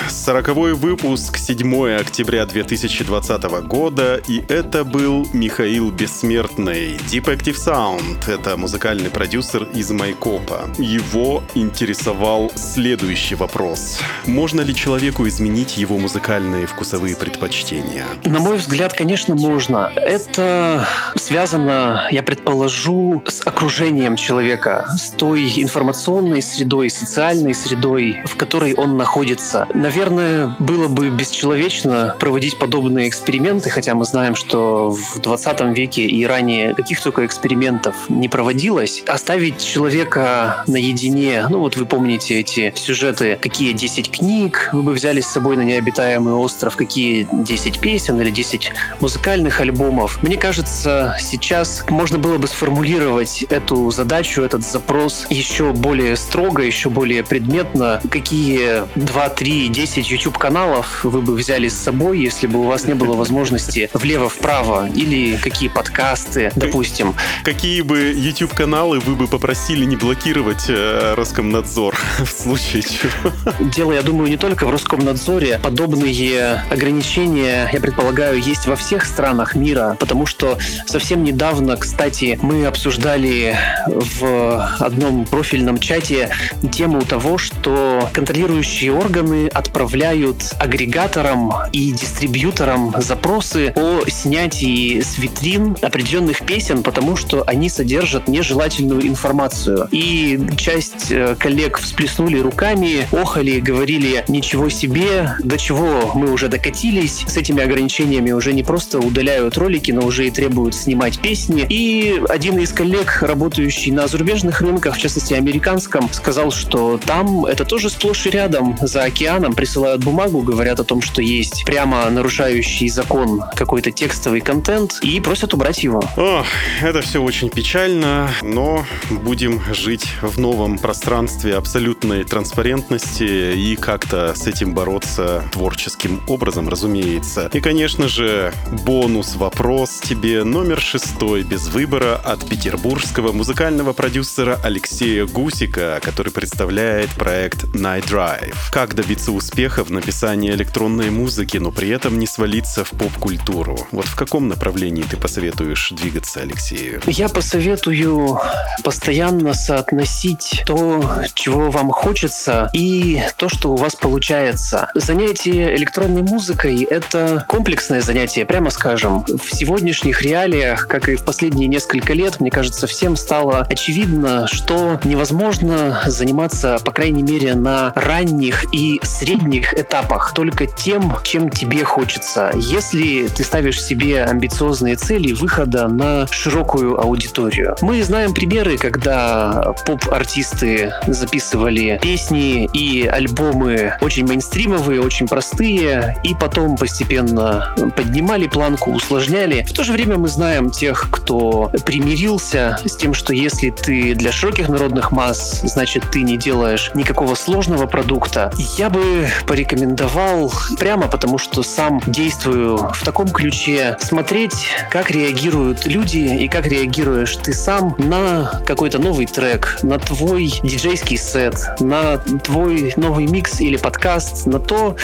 Сороковой 0.09 0.73
выпуск, 0.73 1.37
7 1.37 1.95
октября 1.95 2.45
2020 2.45 3.43
года, 3.67 4.21
и 4.27 4.43
это 4.47 4.83
был 4.83 5.27
Михаил 5.33 5.91
Бессмертный. 5.91 6.97
Deep 7.11 7.25
Active 7.25 7.55
Sound— 7.55 8.27
это 8.27 8.57
музыкальный 8.57 9.09
продюсер 9.09 9.63
из 9.73 9.91
Майкопа. 9.91 10.69
Его 10.77 11.43
интересовал 11.55 12.51
следующий 12.55 13.35
вопрос. 13.35 13.99
Можно 14.25 14.61
ли 14.61 14.75
человеку 14.75 15.27
изменить 15.27 15.77
его 15.77 15.97
музыкальные 15.97 16.67
вкусовые 16.67 17.15
предпочтения? 17.15 18.05
На 18.25 18.39
мой 18.39 18.57
взгляд, 18.57 18.93
конечно, 18.93 19.35
можно. 19.35 19.91
Это 19.95 20.87
связано, 21.15 22.07
я 22.11 22.23
предположу, 22.23 23.23
с 23.27 23.45
окружением 23.45 24.15
человека, 24.15 24.85
с 24.97 25.09
той 25.09 25.51
информационной 25.61 26.41
средой, 26.41 26.89
социальной 26.89 27.53
средой, 27.53 28.21
в 28.25 28.35
которой 28.35 28.73
он 28.73 28.97
находится. 28.97 29.67
Наверное, 29.93 30.55
было 30.57 30.87
бы 30.87 31.11
бесчеловечно 31.11 32.15
проводить 32.19 32.57
подобные 32.57 33.07
эксперименты, 33.07 33.69
хотя 33.69 33.93
мы 33.93 34.05
знаем, 34.05 34.33
что 34.33 34.89
в 34.89 35.19
20 35.19 35.77
веке 35.77 36.01
и 36.01 36.25
ранее 36.25 36.73
каких 36.73 36.99
только 36.99 37.23
экспериментов 37.27 38.09
не 38.09 38.27
проводилось. 38.27 39.03
Оставить 39.05 39.63
человека 39.63 40.63
наедине, 40.65 41.45
ну 41.47 41.59
вот 41.59 41.75
вы 41.77 41.85
помните 41.85 42.39
эти 42.39 42.73
сюжеты, 42.75 43.37
какие 43.39 43.73
10 43.73 44.09
книг 44.09 44.71
вы 44.73 44.81
бы 44.81 44.93
взяли 44.93 45.21
с 45.21 45.27
собой 45.27 45.57
на 45.57 45.61
необитаемый 45.61 46.33
остров, 46.33 46.75
какие 46.75 47.27
10 47.31 47.79
песен 47.79 48.19
или 48.19 48.31
10 48.31 48.71
музыкальных 48.99 49.61
альбомов. 49.61 50.23
Мне 50.23 50.37
кажется, 50.37 51.15
сейчас 51.19 51.85
можно 51.87 52.17
было 52.17 52.39
бы 52.39 52.47
сформулировать 52.47 53.43
эту 53.43 53.91
задачу, 53.91 54.41
этот 54.41 54.63
запрос 54.63 55.27
еще 55.29 55.71
более 55.71 56.15
строго, 56.15 56.63
еще 56.63 56.89
более 56.89 57.23
предметно, 57.23 58.01
какие 58.09 58.85
2, 58.95 59.29
3, 59.29 59.67
10 59.67 59.82
10 59.83 60.11
YouTube-каналов 60.11 61.03
вы 61.03 61.21
бы 61.21 61.35
взяли 61.35 61.67
с 61.67 61.77
собой, 61.77 62.17
если 62.17 62.47
бы 62.47 62.59
у 62.59 62.63
вас 62.63 62.85
не 62.85 62.93
было 62.93 63.17
возможности 63.17 63.89
влево-вправо? 63.93 64.87
Или 64.87 65.35
какие 65.35 65.67
подкасты, 65.67 66.53
допустим? 66.55 67.15
Какие 67.43 67.81
бы 67.81 68.13
YouTube-каналы 68.15 69.01
вы 69.01 69.15
бы 69.15 69.27
попросили 69.27 69.83
не 69.83 69.97
блокировать 69.97 70.69
э, 70.69 71.15
Роскомнадзор 71.17 71.97
в 72.19 72.29
случае 72.29 72.83
чего? 72.83 73.33
Дело, 73.75 73.91
я 73.91 74.03
думаю, 74.03 74.29
не 74.29 74.37
только 74.37 74.65
в 74.65 74.69
Роскомнадзоре. 74.69 75.59
Подобные 75.61 76.63
ограничения, 76.71 77.69
я 77.73 77.79
предполагаю, 77.81 78.41
есть 78.41 78.67
во 78.67 78.77
всех 78.77 79.03
странах 79.03 79.53
мира, 79.53 79.97
потому 79.99 80.25
что 80.25 80.57
совсем 80.85 81.25
недавно, 81.25 81.75
кстати, 81.75 82.39
мы 82.41 82.67
обсуждали 82.67 83.57
в 83.87 84.65
одном 84.79 85.25
профильном 85.25 85.77
чате 85.77 86.29
тему 86.71 87.01
того, 87.01 87.37
что 87.37 88.09
контролирующие 88.13 88.93
органы 88.93 89.49
отправляют 89.73 90.53
агрегаторам 90.59 91.51
и 91.71 91.91
дистрибьюторам 91.93 92.93
запросы 92.99 93.73
о 93.75 94.07
снятии 94.07 95.01
с 95.01 95.17
витрин 95.17 95.75
определенных 95.81 96.45
песен, 96.45 96.83
потому 96.83 97.15
что 97.15 97.43
они 97.47 97.69
содержат 97.69 98.27
нежелательную 98.27 99.07
информацию. 99.07 99.87
И 99.89 100.39
часть 100.57 101.07
э, 101.09 101.35
коллег 101.39 101.79
всплеснули 101.79 102.37
руками, 102.37 103.07
охали, 103.11 103.59
говорили, 103.59 104.23
ничего 104.27 104.69
себе, 104.69 105.33
до 105.39 105.57
чего 105.57 106.11
мы 106.13 106.31
уже 106.31 106.49
докатились. 106.49 107.23
С 107.27 107.35
этими 107.35 107.63
ограничениями 107.63 108.29
уже 108.29 108.53
не 108.53 108.61
просто 108.61 108.99
удаляют 108.99 109.57
ролики, 109.57 109.89
но 109.89 110.05
уже 110.05 110.27
и 110.27 110.29
требуют 110.29 110.75
снимать 110.75 111.17
песни. 111.17 111.65
И 111.67 112.21
один 112.29 112.59
из 112.59 112.73
коллег, 112.73 113.23
работающий 113.23 113.91
на 113.91 114.07
зарубежных 114.07 114.61
рынках, 114.61 114.95
в 114.95 114.99
частности 114.99 115.33
американском, 115.33 116.13
сказал, 116.13 116.51
что 116.51 116.99
там 117.03 117.45
это 117.45 117.65
тоже 117.65 117.89
сплошь 117.89 118.27
и 118.27 118.29
рядом. 118.29 118.77
За 118.79 119.01
океаном 119.05 119.55
присылают 119.63 120.03
бумагу, 120.03 120.41
говорят 120.41 120.81
о 120.81 120.83
том, 120.83 121.01
что 121.01 121.21
есть 121.21 121.63
прямо 121.63 122.09
нарушающий 122.09 122.89
закон 122.89 123.41
какой-то 123.55 123.91
текстовый 123.91 124.41
контент 124.41 124.99
и 125.01 125.21
просят 125.21 125.53
убрать 125.53 125.83
его. 125.83 126.03
О, 126.17 126.43
это 126.81 127.01
все 127.01 127.23
очень 127.23 127.49
печально, 127.49 128.29
но 128.41 128.85
будем 129.09 129.61
жить 129.73 130.05
в 130.21 130.37
новом 130.37 130.77
пространстве 130.77 131.55
абсолютной 131.55 132.25
транспарентности 132.25 133.55
и 133.55 133.77
как-то 133.77 134.33
с 134.35 134.47
этим 134.47 134.73
бороться 134.73 135.45
творческим 135.53 136.21
образом, 136.27 136.67
разумеется. 136.67 137.49
И, 137.53 137.61
конечно 137.61 138.09
же, 138.09 138.53
бонус-вопрос 138.85 140.01
тебе 140.03 140.43
номер 140.43 140.81
шестой 140.81 141.43
без 141.43 141.69
выбора 141.69 142.17
от 142.17 142.45
петербургского 142.49 143.31
музыкального 143.31 143.93
продюсера 143.93 144.59
Алексея 144.61 145.25
Гусика, 145.25 146.01
который 146.03 146.33
представляет 146.33 147.11
проект 147.11 147.63
Night 147.73 148.09
Drive. 148.09 148.55
Как 148.69 148.93
добиться 148.93 149.31
успеха 149.31 149.52
в 149.53 149.91
написании 149.91 150.51
электронной 150.51 151.11
музыки, 151.11 151.57
но 151.57 151.71
при 151.71 151.89
этом 151.89 152.17
не 152.17 152.25
свалиться 152.25 152.83
в 152.83 152.89
поп-культуру? 152.89 153.77
Вот 153.91 154.05
в 154.05 154.15
каком 154.15 154.47
направлении 154.47 155.03
ты 155.03 155.15
посоветуешь 155.15 155.91
двигаться, 155.91 156.41
Алексею? 156.41 157.01
Я 157.05 157.29
посоветую 157.29 158.39
постоянно 158.83 159.53
соотносить 159.53 160.63
то, 160.65 161.21
чего 161.35 161.69
вам 161.69 161.91
хочется, 161.91 162.71
и 162.73 163.21
то, 163.37 163.47
что 163.47 163.73
у 163.73 163.75
вас 163.75 163.95
получается. 163.95 164.89
Занятие 164.95 165.75
электронной 165.75 166.23
музыкой— 166.23 166.81
это 166.89 167.45
комплексное 167.47 168.01
занятие, 168.01 168.45
прямо 168.45 168.71
скажем. 168.71 169.23
В 169.23 169.55
сегодняшних 169.55 170.23
реалиях, 170.23 170.87
как 170.87 171.09
и 171.09 171.15
в 171.15 171.23
последние 171.23 171.67
несколько 171.67 172.13
лет, 172.13 172.39
мне 172.39 172.49
кажется, 172.49 172.87
всем 172.87 173.15
стало 173.15 173.67
очевидно, 173.69 174.47
что 174.51 174.99
невозможно 175.03 176.01
заниматься, 176.07 176.79
по 176.83 176.91
крайней 176.91 177.21
мере, 177.21 177.53
на 177.53 177.93
ранних 177.95 178.65
и 178.73 178.99
средних 179.03 179.42
этапах 179.49 180.33
только 180.33 180.65
тем, 180.67 181.17
чем 181.23 181.49
тебе 181.49 181.83
хочется. 181.83 182.51
Если 182.55 183.27
ты 183.27 183.43
ставишь 183.43 183.81
себе 183.81 184.23
амбициозные 184.23 184.95
цели 184.95 185.33
выхода 185.33 185.87
на 185.87 186.27
широкую 186.27 186.99
аудиторию. 186.99 187.75
Мы 187.81 188.03
знаем 188.03 188.33
примеры, 188.33 188.77
когда 188.77 189.73
поп-артисты 189.85 190.93
записывали 191.07 191.99
песни 192.01 192.69
и 192.73 193.05
альбомы 193.07 193.93
очень 194.01 194.27
мейнстримовые, 194.27 195.01
очень 195.01 195.27
простые, 195.27 196.17
и 196.23 196.33
потом 196.35 196.77
постепенно 196.77 197.73
поднимали 197.95 198.47
планку, 198.47 198.91
усложняли. 198.91 199.65
В 199.67 199.73
то 199.73 199.83
же 199.83 199.91
время 199.91 200.17
мы 200.17 200.27
знаем 200.27 200.69
тех, 200.69 201.09
кто 201.11 201.71
примирился 201.85 202.79
с 202.85 202.95
тем, 202.95 203.13
что 203.13 203.33
если 203.33 203.69
ты 203.69 204.15
для 204.15 204.31
широких 204.31 204.69
народных 204.69 205.11
масс, 205.11 205.61
значит, 205.63 206.03
ты 206.11 206.21
не 206.21 206.37
делаешь 206.37 206.91
никакого 206.93 207.35
сложного 207.35 207.87
продукта. 207.87 208.51
Я 208.77 208.89
бы 208.89 209.27
порекомендовал 209.45 210.51
прямо 210.77 211.07
потому, 211.07 211.37
что 211.37 211.63
сам 211.63 212.01
действую 212.07 212.77
в 212.77 213.03
таком 213.03 213.29
ключе 213.29 213.97
смотреть, 213.99 214.67
как 214.89 215.11
реагируют 215.11 215.85
люди 215.85 216.17
и 216.17 216.47
как 216.47 216.67
реагируешь 216.67 217.35
ты 217.37 217.53
сам 217.53 217.95
на 217.97 218.61
какой-то 218.65 218.99
новый 218.99 219.25
трек, 219.25 219.79
на 219.83 219.99
твой 219.99 220.53
диджейский 220.63 221.17
сет, 221.17 221.55
на 221.79 222.17
твой 222.17 222.93
новый 222.95 223.25
микс 223.27 223.59
или 223.59 223.77
подкаст, 223.77 224.45
на 224.45 224.59
то, 224.59 224.95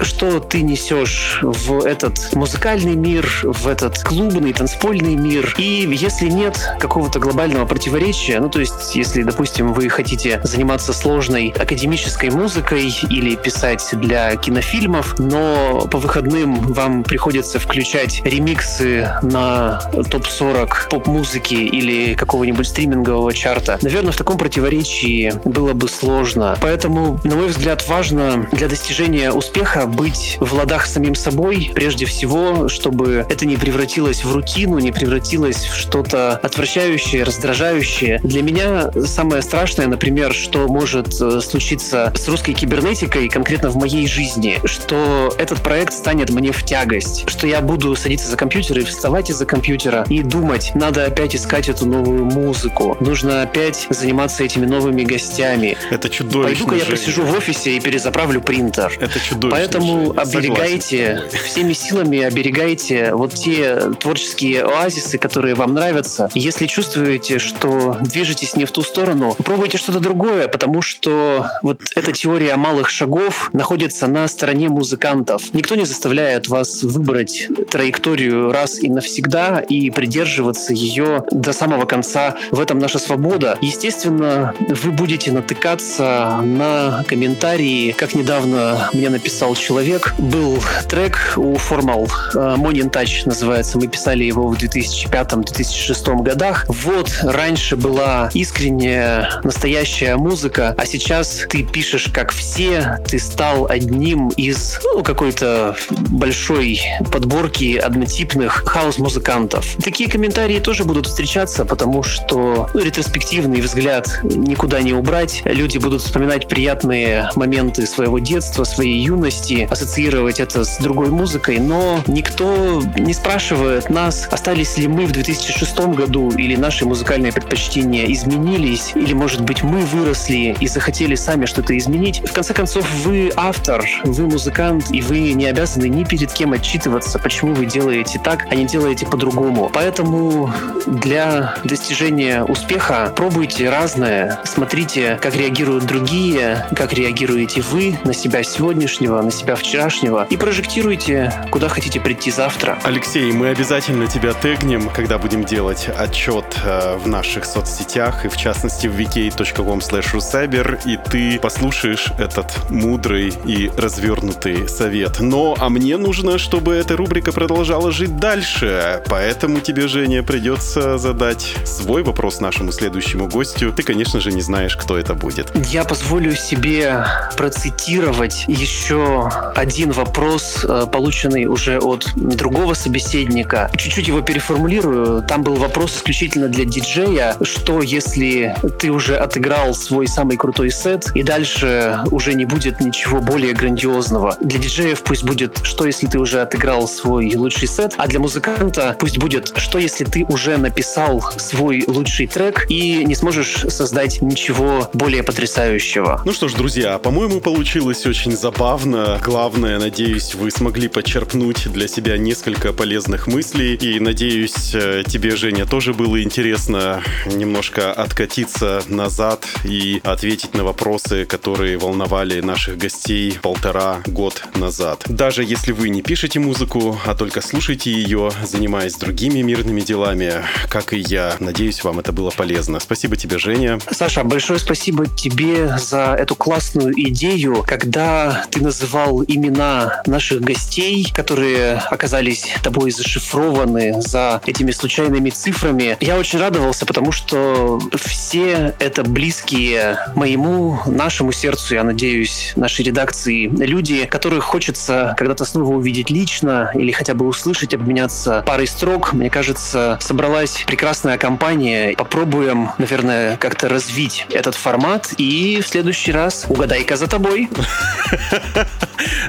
что 0.00 0.40
ты 0.40 0.62
несешь 0.62 1.40
в 1.42 1.84
этот 1.84 2.34
музыкальный 2.34 2.94
мир, 2.94 3.28
в 3.42 3.66
этот 3.66 3.98
клубный, 4.02 4.52
танцпольный 4.52 5.14
мир. 5.14 5.54
И 5.58 5.86
если 5.90 6.28
нет 6.28 6.58
какого-то 6.78 7.18
глобального 7.18 7.66
противоречия, 7.66 8.40
ну 8.40 8.48
то 8.48 8.60
есть 8.60 8.94
если, 8.94 9.22
допустим, 9.22 9.72
вы 9.72 9.88
хотите 9.88 10.40
заниматься 10.44 10.92
сложной 10.92 11.54
академической 11.58 12.30
музыкой 12.30 12.92
или 13.10 13.36
писать 13.36 13.65
для 13.92 14.36
кинофильмов, 14.36 15.18
но 15.18 15.88
по 15.90 15.98
выходным 15.98 16.54
вам 16.72 17.02
приходится 17.02 17.58
включать 17.58 18.22
ремиксы 18.24 19.10
на 19.22 19.80
топ-40 20.10 20.88
поп-музыки 20.90 21.54
или 21.54 22.14
какого-нибудь 22.14 22.66
стримингового 22.66 23.32
чарта, 23.32 23.78
наверное, 23.82 24.12
в 24.12 24.16
таком 24.16 24.38
противоречии 24.38 25.32
было 25.44 25.72
бы 25.72 25.88
сложно. 25.88 26.56
Поэтому, 26.60 27.20
на 27.24 27.34
мой 27.34 27.48
взгляд, 27.48 27.86
важно 27.88 28.48
для 28.52 28.68
достижения 28.68 29.32
успеха 29.32 29.86
быть 29.86 30.36
в 30.40 30.52
ладах 30.54 30.86
с 30.86 30.92
самим 30.92 31.14
собой, 31.14 31.72
прежде 31.74 32.06
всего, 32.06 32.68
чтобы 32.68 33.26
это 33.28 33.46
не 33.46 33.56
превратилось 33.56 34.24
в 34.24 34.32
рутину, 34.32 34.78
не 34.78 34.92
превратилось 34.92 35.64
в 35.64 35.74
что-то 35.74 36.36
отвращающее, 36.36 37.24
раздражающее. 37.24 38.20
Для 38.22 38.42
меня 38.42 38.90
самое 39.06 39.42
страшное, 39.42 39.86
например, 39.86 40.32
что 40.32 40.68
может 40.68 41.20
э, 41.20 41.40
случиться 41.40 42.12
с 42.14 42.28
русской 42.28 42.52
кибернетикой, 42.52 43.28
конкретно 43.28 43.55
в 43.64 43.76
моей 43.76 44.06
жизни, 44.06 44.60
что 44.64 45.34
этот 45.38 45.62
проект 45.62 45.92
станет 45.92 46.30
мне 46.30 46.52
в 46.52 46.62
тягость, 46.64 47.28
что 47.28 47.46
я 47.46 47.60
буду 47.60 47.94
садиться 47.96 48.28
за 48.28 48.36
компьютер 48.36 48.78
и 48.78 48.84
вставать 48.84 49.30
из-за 49.30 49.46
компьютера 49.46 50.04
и 50.08 50.22
думать, 50.22 50.72
надо 50.74 51.04
опять 51.04 51.34
искать 51.34 51.68
эту 51.68 51.86
новую 51.86 52.24
музыку, 52.24 52.96
нужно 53.00 53.42
опять 53.42 53.86
заниматься 53.90 54.44
этими 54.44 54.66
новыми 54.66 55.02
гостями. 55.02 55.76
Это 55.90 56.08
чудовищно. 56.08 56.66
Пойду-ка 56.66 56.74
я 56.76 56.84
посижу 56.84 57.22
в 57.22 57.32
офисе 57.32 57.76
и 57.76 57.80
перезаправлю 57.80 58.40
принтер. 58.40 58.96
Это 59.00 59.18
чудовищно. 59.20 59.50
Поэтому 59.50 60.14
оберегайте, 60.16 61.24
всеми 61.44 61.72
силами 61.72 62.20
оберегайте 62.20 63.12
вот 63.14 63.34
те 63.34 63.90
творческие 63.98 64.62
оазисы, 64.62 65.18
которые 65.18 65.54
вам 65.54 65.74
нравятся. 65.74 66.30
Если 66.34 66.66
чувствуете, 66.66 67.38
что 67.38 67.96
движетесь 68.00 68.56
не 68.56 68.64
в 68.64 68.72
ту 68.72 68.82
сторону, 68.82 69.34
пробуйте 69.44 69.78
что-то 69.78 70.00
другое, 70.00 70.48
потому 70.48 70.82
что 70.82 71.46
вот 71.62 71.80
эта 71.94 72.12
теория 72.12 72.56
малых 72.56 72.88
шагов 72.88 73.45
находится 73.52 74.06
на 74.06 74.28
стороне 74.28 74.68
музыкантов. 74.68 75.52
Никто 75.52 75.74
не 75.74 75.84
заставляет 75.84 76.48
вас 76.48 76.82
выбрать 76.82 77.48
траекторию 77.70 78.52
раз 78.52 78.78
и 78.80 78.88
навсегда 78.88 79.60
и 79.60 79.90
придерживаться 79.90 80.72
ее 80.72 81.24
до 81.30 81.52
самого 81.52 81.84
конца. 81.84 82.36
В 82.50 82.60
этом 82.60 82.78
наша 82.78 82.98
свобода. 82.98 83.58
Естественно, 83.60 84.54
вы 84.58 84.90
будете 84.90 85.32
натыкаться 85.32 86.40
на 86.42 87.04
комментарии, 87.08 87.92
как 87.92 88.14
недавно 88.14 88.90
мне 88.92 89.10
написал 89.10 89.54
человек. 89.54 90.14
Был 90.18 90.58
трек 90.88 91.34
у 91.36 91.54
Formal 91.54 92.08
Morning 92.34 92.90
Touch 92.90 93.22
называется. 93.26 93.78
Мы 93.78 93.88
писали 93.88 94.24
его 94.24 94.48
в 94.48 94.56
2005-2006 94.56 96.22
годах. 96.22 96.66
Вот 96.68 97.10
раньше 97.22 97.76
была 97.76 98.30
искренняя, 98.34 99.40
настоящая 99.44 100.16
музыка, 100.16 100.74
а 100.76 100.86
сейчас 100.86 101.44
ты 101.48 101.62
пишешь 101.62 102.08
как 102.12 102.32
все, 102.32 102.98
ты 103.08 103.18
стал 103.36 103.66
одним 103.68 104.28
из 104.30 104.80
ну, 104.82 105.02
какой-то 105.02 105.76
большой 106.08 106.80
подборки 107.12 107.76
однотипных 107.76 108.64
house-музыкантов. 108.64 109.76
Такие 109.84 110.08
комментарии 110.08 110.58
тоже 110.58 110.84
будут 110.84 111.06
встречаться, 111.06 111.66
потому 111.66 112.02
что 112.02 112.70
ну, 112.72 112.80
ретроспективный 112.80 113.60
взгляд 113.60 114.20
никуда 114.22 114.80
не 114.80 114.94
убрать. 114.94 115.42
Люди 115.44 115.76
будут 115.76 116.00
вспоминать 116.00 116.48
приятные 116.48 117.28
моменты 117.36 117.86
своего 117.86 118.18
детства, 118.20 118.64
своей 118.64 119.02
юности, 119.02 119.68
ассоциировать 119.70 120.40
это 120.40 120.64
с 120.64 120.78
другой 120.78 121.10
музыкой, 121.10 121.58
но 121.58 122.00
никто 122.06 122.80
не 122.96 123.12
спрашивает 123.12 123.90
нас, 123.90 124.28
остались 124.30 124.78
ли 124.78 124.88
мы 124.88 125.04
в 125.04 125.12
2006 125.12 125.78
году 125.94 126.30
или 126.30 126.56
наши 126.56 126.86
музыкальные 126.86 127.34
предпочтения 127.34 128.10
изменились, 128.10 128.92
или, 128.94 129.12
может 129.12 129.42
быть, 129.42 129.62
мы 129.62 129.80
выросли 129.80 130.56
и 130.58 130.66
захотели 130.66 131.16
сами 131.16 131.44
что-то 131.44 131.76
изменить. 131.76 132.22
В 132.26 132.32
конце 132.32 132.54
концов, 132.54 132.86
вы 133.04 133.25
Вы 133.26 133.32
автор, 133.34 133.84
вы 134.04 134.26
музыкант, 134.28 134.84
и 134.92 135.02
вы 135.02 135.32
не 135.32 135.46
обязаны 135.46 135.88
ни 135.88 136.04
перед 136.04 136.32
кем 136.32 136.52
отчитываться, 136.52 137.18
почему 137.18 137.54
вы 137.54 137.66
делаете 137.66 138.20
так, 138.22 138.46
а 138.48 138.54
не 138.54 138.66
делаете 138.66 139.04
по-другому. 139.04 139.68
Поэтому 139.74 140.52
для 140.86 141.56
достижения 141.64 142.44
успеха 142.44 143.12
пробуйте 143.16 143.68
разное, 143.68 144.38
смотрите, 144.44 145.18
как 145.20 145.34
реагируют 145.34 145.86
другие, 145.86 146.64
как 146.76 146.92
реагируете 146.92 147.62
вы 147.62 147.98
на 148.04 148.14
себя 148.14 148.44
сегодняшнего, 148.44 149.20
на 149.20 149.32
себя 149.32 149.56
вчерашнего, 149.56 150.24
и 150.30 150.36
прожектируйте, 150.36 151.32
куда 151.50 151.68
хотите 151.68 151.98
прийти 151.98 152.30
завтра. 152.30 152.78
Алексей, 152.84 153.32
мы 153.32 153.48
обязательно 153.48 154.06
тебя 154.06 154.34
тегнем, 154.34 154.88
когда 154.88 155.18
будем 155.18 155.42
делать 155.44 155.88
отчет 155.98 156.44
э, 156.64 156.96
в 156.96 157.08
наших 157.08 157.44
соцсетях, 157.44 158.24
и 158.24 158.28
в 158.28 158.36
частности 158.36 158.86
в 158.86 158.96
vk.com 158.96 159.80
slash 159.80 160.76
и 160.84 160.96
ты 161.10 161.40
послушаешь 161.40 162.12
этот 162.20 162.70
мудрый 162.70 163.15
и 163.16 163.70
развернутый 163.76 164.68
совет. 164.68 165.20
Но, 165.20 165.56
а 165.58 165.68
мне 165.68 165.96
нужно, 165.96 166.38
чтобы 166.38 166.74
эта 166.74 166.96
рубрика 166.96 167.32
продолжала 167.32 167.90
жить 167.90 168.16
дальше, 168.18 169.02
поэтому 169.08 169.60
тебе, 169.60 169.88
Женя, 169.88 170.22
придется 170.22 170.98
задать 170.98 171.54
свой 171.64 172.02
вопрос 172.02 172.40
нашему 172.40 172.72
следующему 172.72 173.28
гостю. 173.28 173.72
Ты, 173.72 173.82
конечно 173.82 174.20
же, 174.20 174.32
не 174.32 174.42
знаешь, 174.42 174.76
кто 174.76 174.98
это 174.98 175.14
будет. 175.14 175.52
Я 175.70 175.84
позволю 175.84 176.34
себе 176.34 177.06
процитировать 177.36 178.44
еще 178.46 179.30
один 179.54 179.92
вопрос, 179.92 180.64
э, 180.68 180.86
полученный 180.90 181.46
уже 181.46 181.78
от 181.78 182.08
другого 182.14 182.74
собеседника. 182.74 183.70
Чуть-чуть 183.76 184.08
его 184.08 184.20
переформулирую. 184.20 185.22
Там 185.22 185.42
был 185.42 185.54
вопрос 185.54 185.96
исключительно 185.96 186.48
для 186.48 186.64
диджея, 186.64 187.36
что 187.42 187.82
если 187.82 188.54
ты 188.78 188.90
уже 188.90 189.16
отыграл 189.16 189.74
свой 189.74 190.06
самый 190.06 190.36
крутой 190.36 190.70
сет, 190.70 191.10
и 191.14 191.22
дальше 191.22 192.00
уже 192.10 192.34
не 192.34 192.44
будет 192.44 192.80
ничего 192.80 193.05
более 193.14 193.54
грандиозного. 193.54 194.36
Для 194.40 194.58
диджеев 194.58 195.02
пусть 195.02 195.24
будет, 195.24 195.60
что 195.62 195.86
если 195.86 196.06
ты 196.06 196.18
уже 196.18 196.40
отыграл 196.40 196.88
свой 196.88 197.34
лучший 197.34 197.68
сет, 197.68 197.94
а 197.96 198.06
для 198.06 198.18
музыканта 198.18 198.96
пусть 198.98 199.18
будет, 199.18 199.52
что 199.56 199.78
если 199.78 200.04
ты 200.04 200.24
уже 200.24 200.56
написал 200.56 201.22
свой 201.36 201.84
лучший 201.86 202.26
трек 202.26 202.66
и 202.68 203.04
не 203.04 203.14
сможешь 203.14 203.64
создать 203.68 204.20
ничего 204.22 204.90
более 204.92 205.22
потрясающего. 205.22 206.20
Ну 206.24 206.32
что 206.32 206.48
ж, 206.48 206.54
друзья, 206.54 206.98
по-моему, 206.98 207.40
получилось 207.40 208.06
очень 208.06 208.36
забавно. 208.36 209.20
Главное, 209.24 209.78
надеюсь, 209.78 210.34
вы 210.34 210.50
смогли 210.50 210.88
почерпнуть 210.88 211.70
для 211.72 211.88
себя 211.88 212.18
несколько 212.18 212.72
полезных 212.72 213.26
мыслей. 213.26 213.74
И 213.74 214.00
надеюсь, 214.00 214.74
э, 214.74 215.04
тебе, 215.06 215.36
Женя, 215.36 215.66
тоже 215.66 215.94
было 215.94 216.22
интересно 216.22 217.02
немножко 217.26 217.92
откатиться 217.92 218.82
назад 218.88 219.46
и 219.64 220.00
ответить 220.04 220.54
на 220.54 220.64
вопросы, 220.64 221.24
которые 221.24 221.78
волновали 221.78 222.40
наших 222.40 222.78
гостей 222.78 222.95
полтора 223.42 224.00
год 224.06 224.42
назад. 224.54 225.04
Даже 225.06 225.44
если 225.44 225.72
вы 225.72 225.88
не 225.88 226.02
пишете 226.02 226.40
музыку, 226.40 226.98
а 227.04 227.14
только 227.14 227.40
слушаете 227.40 227.90
ее, 227.90 228.30
занимаясь 228.44 228.94
другими 228.94 229.40
мирными 229.40 229.80
делами, 229.80 230.32
как 230.68 230.92
и 230.92 230.98
я, 230.98 231.36
надеюсь, 231.40 231.84
вам 231.84 231.98
это 231.98 232.12
было 232.12 232.30
полезно. 232.30 232.80
Спасибо 232.80 233.16
тебе, 233.16 233.38
Женя. 233.38 233.78
Саша, 233.90 234.24
большое 234.24 234.58
спасибо 234.58 235.06
тебе 235.06 235.76
за 235.78 236.16
эту 236.18 236.34
классную 236.34 236.92
идею, 237.08 237.64
когда 237.66 238.44
ты 238.50 238.62
называл 238.62 239.22
имена 239.24 240.02
наших 240.06 240.40
гостей, 240.40 241.06
которые 241.14 241.74
оказались 241.74 242.46
тобой 242.62 242.90
зашифрованы 242.90 244.00
за 244.00 244.40
этими 244.46 244.70
случайными 244.70 245.30
цифрами. 245.30 245.96
Я 246.00 246.18
очень 246.18 246.38
радовался, 246.38 246.86
потому 246.86 247.12
что 247.12 247.80
все 247.94 248.74
это 248.78 249.02
близкие 249.02 249.98
моему, 250.14 250.78
нашему 250.86 251.32
сердцу, 251.32 251.74
я 251.74 251.84
надеюсь, 251.84 252.52
нашей 252.76 252.84
редакции 252.84 253.46
люди, 253.46 254.04
которых 254.04 254.44
хочется 254.44 255.14
когда-то 255.16 255.44
снова 255.46 255.74
увидеть 255.74 256.10
лично 256.10 256.70
или 256.74 256.92
хотя 256.92 257.14
бы 257.14 257.26
услышать, 257.26 257.72
обменяться 257.72 258.42
парой 258.46 258.66
строк. 258.66 259.14
Мне 259.14 259.30
кажется, 259.30 259.98
собралась 260.00 260.64
прекрасная 260.66 261.16
компания. 261.16 261.94
Попробуем, 261.96 262.70
наверное, 262.78 263.38
как-то 263.38 263.68
развить 263.68 264.26
этот 264.30 264.54
формат. 264.54 265.14
И 265.16 265.62
в 265.62 265.68
следующий 265.68 266.12
раз 266.12 266.44
угадай-ка 266.48 266.96
за 266.96 267.06
тобой. 267.06 267.48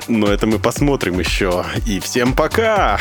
Но 0.08 0.28
это 0.28 0.46
мы 0.48 0.60
посмотрим 0.60 1.20
еще. 1.20 1.66
И 1.86 2.00
всем 2.00 2.34
пока! 2.34 3.00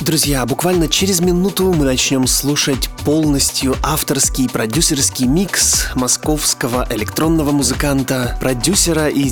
Друзья, 0.00 0.44
буквально 0.44 0.88
через 0.88 1.20
минуту 1.20 1.72
мы 1.72 1.84
начнем 1.84 2.26
слушать 2.26 2.88
полностью 3.04 3.76
авторский 3.82 4.48
продюсерский 4.48 5.26
микс 5.26 5.88
московского 5.94 6.86
электронного 6.90 7.52
музыканта, 7.52 8.36
продюсера 8.40 9.08
и 9.08 9.22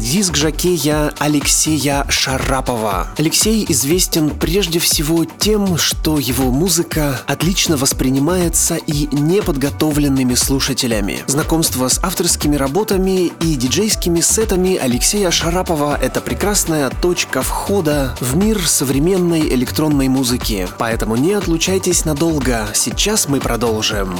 диск-жокея 0.53 1.12
Алексея 1.18 2.05
Шарапова. 2.09 3.09
Алексей 3.16 3.64
известен 3.68 4.30
прежде 4.30 4.78
всего 4.78 5.24
тем, 5.24 5.78
что 5.78 6.18
его 6.18 6.50
музыка 6.50 7.20
отлично 7.26 7.76
воспринимается 7.76 8.76
и 8.76 9.09
неподготовленными 9.12 10.34
слушателями. 10.34 11.20
Знакомство 11.26 11.88
с 11.88 11.98
авторскими 12.03 12.57
работами 12.57 13.32
и 13.40 13.55
диджейскими 13.55 14.20
сетами 14.20 14.76
Алексея 14.76 15.30
Шарапова– 15.30 15.98
это 16.03 16.20
прекрасная 16.20 16.90
точка 16.90 17.42
входа 17.42 18.14
в 18.20 18.36
мир 18.36 18.61
современной 18.66 19.40
электронной 19.40 20.09
музыки. 20.09 20.68
Поэтому 20.78 21.16
не 21.16 21.32
отлучайтесь 21.32 22.05
надолго. 22.05 22.68
Сейчас 22.74 23.28
мы 23.28 23.40
продолжим. 23.40 24.18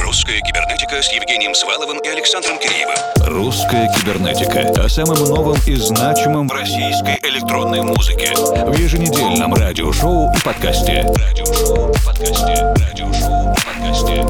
Русская 0.00 0.40
кибернетика 0.40 1.02
с 1.02 1.12
Евгением 1.12 1.54
Сваловым 1.54 1.98
и 1.98 2.08
Александром 2.08 2.58
Киреевым. 2.58 2.96
Русская 3.26 3.92
кибернетика. 3.94 4.82
О 4.82 4.88
самом 4.88 5.16
новом 5.54 5.60
и 5.66 5.74
значимом 5.76 6.48
в 6.48 6.52
российской 6.52 7.18
электронной 7.22 7.82
музыке. 7.82 8.32
В 8.34 8.76
еженедельном 8.78 9.54
радиошоу 9.54 10.32
и 10.34 10.40
подкасте. 10.44 11.06
Радиошоу 11.16 11.90
и 11.90 11.94
подкасте. 12.04 12.74
Радиошоу 12.76 13.52
и 13.52 13.56
подкасте. 13.64 14.24